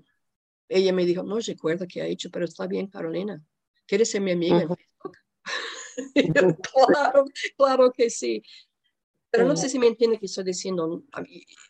ella 0.68 0.92
me 0.92 1.04
dijo, 1.04 1.24
no 1.24 1.40
recuerdo 1.40 1.86
qué 1.88 2.02
ha 2.02 2.06
hecho, 2.06 2.30
pero 2.30 2.44
está 2.44 2.68
bien, 2.68 2.86
Carolina. 2.86 3.44
¿Quieres 3.84 4.12
ser 4.12 4.20
mi 4.20 4.30
amiga 4.30 4.62
en. 4.62 4.68
Facebook? 4.68 5.16
Claro, 6.86 7.24
claro 7.56 7.90
que 7.90 8.10
sí. 8.10 8.40
Pero 9.30 9.44
no 9.44 9.56
sé 9.56 9.68
si 9.68 9.80
me 9.80 9.88
entiende 9.88 10.20
que 10.20 10.26
estoy 10.26 10.44
diciendo. 10.44 11.02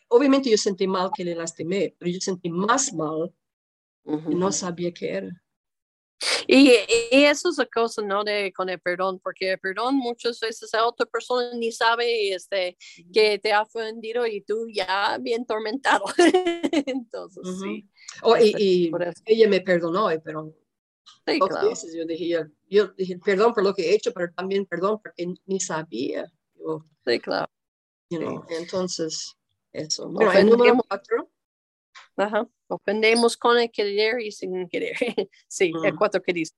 Obviamente 0.09 0.51
yo 0.51 0.57
sentí 0.57 0.85
mal 0.85 1.09
que 1.11 1.25
le 1.25 1.33
lastimé, 1.33 1.95
pero 1.97 2.11
yo 2.11 2.19
sentí 2.19 2.51
más 2.51 2.93
mal 2.93 3.33
y 4.05 4.35
no 4.35 4.51
sabía 4.51 4.93
qué 4.93 5.09
era. 5.09 5.43
Y, 6.47 6.71
y 7.11 7.23
eso 7.23 7.49
es 7.49 7.57
la 7.57 7.65
cosa, 7.65 8.01
¿no? 8.01 8.23
De, 8.23 8.51
con 8.53 8.69
el 8.69 8.79
perdón, 8.79 9.19
porque 9.19 9.51
el 9.53 9.59
perdón 9.59 9.95
muchas 9.95 10.39
veces 10.39 10.73
a 10.73 10.85
otra 10.85 11.05
persona 11.05 11.51
ni 11.55 11.71
sabe 11.71 12.33
este, 12.33 12.77
que 13.13 13.39
te 13.39 13.53
ha 13.53 13.61
ofendido 13.61 14.25
y 14.25 14.41
tú 14.41 14.67
ya 14.73 15.17
bien 15.19 15.45
tormentado. 15.45 16.05
Entonces, 16.85 17.47
Ujú. 17.47 17.63
sí. 17.63 17.89
Oh, 18.21 18.37
y, 18.37 18.53
y 18.57 18.91
ella 19.25 19.47
me 19.47 19.61
perdonó, 19.61 20.09
eh, 20.11 20.19
pero 20.19 20.53
Sí, 21.25 21.39
claro. 21.39 21.69
veces 21.69 21.93
yo 21.93 22.05
dije, 22.05 22.27
yo, 22.27 22.39
yo 22.69 22.87
dije, 22.89 23.17
perdón 23.19 23.53
por 23.53 23.63
lo 23.63 23.73
que 23.73 23.89
he 23.89 23.95
hecho, 23.95 24.11
pero 24.13 24.31
también 24.33 24.65
perdón 24.65 24.99
porque 25.01 25.27
ni 25.45 25.59
sabía. 25.59 26.31
Yo, 26.55 26.85
Sí, 27.05 27.19
claro. 27.19 27.47
you 28.09 28.19
know, 28.19 28.45
Entonces, 28.49 29.35
eso. 29.71 30.09
Bueno, 30.09 30.31
el 30.33 30.49
número 30.49 30.77
cuatro, 30.87 31.28
Ajá. 32.19 32.47
Ofendemos 32.67 33.37
con 33.37 33.57
el 33.57 33.71
querer 33.71 34.19
y 34.21 34.31
sin 34.31 34.67
querer. 34.67 34.95
Sí, 35.47 35.71
el 35.83 35.93
Mm. 35.93 35.97
cuatro 35.97 36.21
que 36.21 36.33
dice. 36.33 36.53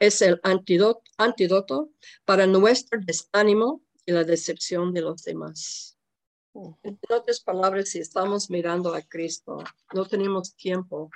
es 0.00 0.22
el 0.22 0.38
antídoto, 0.44 1.02
antídoto 1.16 1.90
para 2.24 2.46
nuestro 2.46 3.00
desánimo 3.04 3.82
y 4.06 4.12
la 4.12 4.22
decepción 4.22 4.92
de 4.94 5.02
los 5.02 5.24
demás. 5.24 5.98
En 6.82 6.98
otras 7.10 7.40
palabras, 7.40 7.88
si 7.90 7.98
estamos 7.98 8.48
mirando 8.50 8.94
a 8.94 9.02
Cristo, 9.02 9.58
no 9.94 10.06
tenemos 10.06 10.54
tiempo 10.54 11.10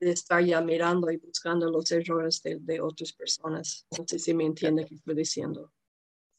de 0.00 0.10
estar 0.12 0.42
ya 0.44 0.60
mirando 0.62 1.10
y 1.10 1.16
buscando 1.18 1.70
los 1.70 1.90
errores 1.92 2.42
de, 2.42 2.56
de 2.60 2.80
otras 2.80 3.12
personas. 3.12 3.86
No 3.96 4.04
sé 4.06 4.18
si 4.18 4.32
me 4.34 4.44
entiende 4.44 4.84
qué 4.86 4.94
estoy 4.94 5.14
diciendo. 5.14 5.70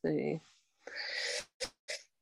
Sí. 0.03 0.41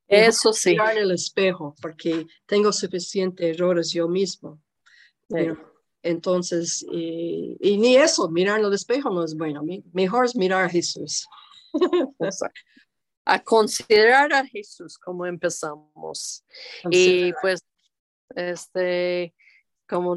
Eso 0.08 0.52
sí. 0.52 0.70
Mirar 0.70 0.96
en 0.96 1.04
el 1.04 1.10
espejo, 1.12 1.74
porque 1.80 2.26
tengo 2.46 2.72
suficientes 2.72 3.56
errores 3.56 3.92
yo 3.92 4.08
mismo. 4.08 4.60
Sí. 5.30 5.38
you 5.38 5.54
know. 5.54 5.74
Entonces, 6.04 6.84
y, 6.92 7.56
y 7.60 7.78
ni 7.78 7.96
eso, 7.96 8.28
mirar 8.28 8.60
en 8.60 8.66
el 8.66 8.74
espejo 8.74 9.08
no 9.08 9.24
es 9.24 9.34
bueno. 9.34 9.62
Mejor 9.94 10.26
es 10.26 10.36
mirar 10.36 10.64
a 10.64 10.68
Jesús. 10.68 11.26
A 13.26 13.42
considerar 13.42 14.34
a 14.34 14.44
Jesús 14.44 14.98
como 14.98 15.24
empezamos. 15.24 16.44
Y 16.90 17.32
pues, 17.40 17.64
este, 18.36 19.34
como 19.88 20.14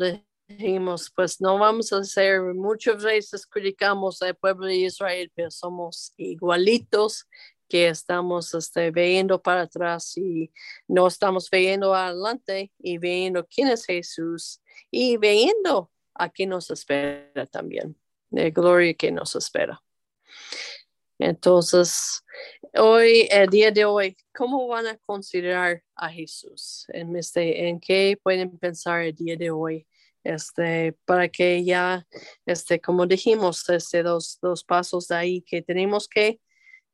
dijimos, 0.50 1.10
pues 1.15 1.39
no 1.39 1.58
vamos 1.58 1.93
a 1.93 2.00
hacer, 2.00 2.41
muchas 2.54 3.02
veces 3.02 3.47
criticamos 3.47 4.21
al 4.21 4.36
pueblo 4.36 4.65
de 4.65 4.76
Israel, 4.76 5.32
pero 5.34 5.50
somos 5.50 6.13
igualitos 6.17 7.28
que 7.67 7.88
estamos 7.89 8.53
este, 8.53 8.91
viendo 8.91 9.41
para 9.41 9.62
atrás 9.62 10.17
y 10.17 10.51
no 10.88 11.08
estamos 11.08 11.49
viendo 11.49 11.93
adelante 11.93 12.71
y 12.80 12.97
viendo 12.97 13.45
quién 13.45 13.67
es 13.69 13.86
Jesús 13.86 14.62
y 14.91 15.17
viendo 15.17 15.91
a 16.13 16.30
qué 16.30 16.45
nos 16.45 16.71
espera 16.71 17.45
también, 17.45 17.95
de 18.30 18.51
gloria 18.51 18.93
que 18.93 19.12
nos 19.12 19.36
espera. 19.36 19.82
Entonces, 21.19 22.23
hoy, 22.75 23.27
el 23.32 23.49
día 23.49 23.71
de 23.71 23.86
hoy, 23.86 24.15
¿cómo 24.36 24.67
van 24.67 24.88
a 24.88 24.97
considerar 24.99 25.84
a 25.95 26.10
Jesús? 26.10 26.86
En, 26.89 27.15
este, 27.15 27.67
¿En 27.67 27.80
qué 27.80 28.19
pueden 28.21 28.58
pensar 28.58 29.01
el 29.01 29.15
día 29.15 29.36
de 29.36 29.49
hoy? 29.49 29.88
Este, 30.23 30.93
para 31.06 31.30
que 31.30 31.63
ya, 31.63 32.06
este, 32.45 32.80
como 32.80 33.08
dijimos, 33.08 33.67
este, 33.69 34.03
dos, 34.03 34.38
dos 34.41 34.63
pasos 34.63 35.08
de 35.08 35.15
ahí 35.15 35.41
que 35.41 35.62
tenemos 35.62 36.08
que 36.08 36.39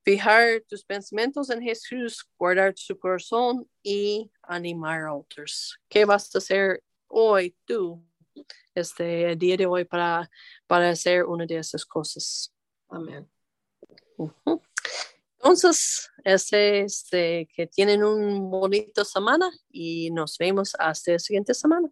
fijar 0.03 0.61
tus 0.67 0.83
pensamientos 0.83 1.49
en 1.49 1.61
Jesús, 1.61 2.25
guardar 2.37 2.73
su 2.75 2.97
corazón 2.97 3.67
y 3.81 4.31
animar 4.41 5.03
a 5.03 5.15
otros. 5.15 5.77
¿Qué 5.89 6.05
vas 6.05 6.33
a 6.33 6.37
hacer 6.37 6.83
hoy 7.07 7.55
tú, 7.65 8.03
este, 8.75 9.31
el 9.31 9.37
día 9.37 9.57
de 9.57 9.65
hoy 9.65 9.85
para, 9.85 10.29
para 10.67 10.89
hacer 10.89 11.23
una 11.25 11.45
de 11.45 11.57
esas 11.57 11.85
cosas? 11.85 12.53
Amén. 12.89 13.29
Entonces, 15.37 16.09
este, 16.23 16.81
este, 16.81 17.49
que 17.53 17.67
tienen 17.67 18.03
un 18.03 18.49
bonito 18.49 19.03
semana 19.03 19.51
y 19.69 20.09
nos 20.11 20.37
vemos 20.37 20.75
hasta 20.79 21.13
la 21.13 21.19
siguiente 21.19 21.53
semana. 21.53 21.89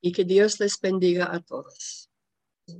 Y 0.00 0.12
que 0.12 0.24
Dios 0.24 0.60
les 0.60 0.78
bendiga 0.80 1.34
a 1.34 1.40
todos. 1.40 2.07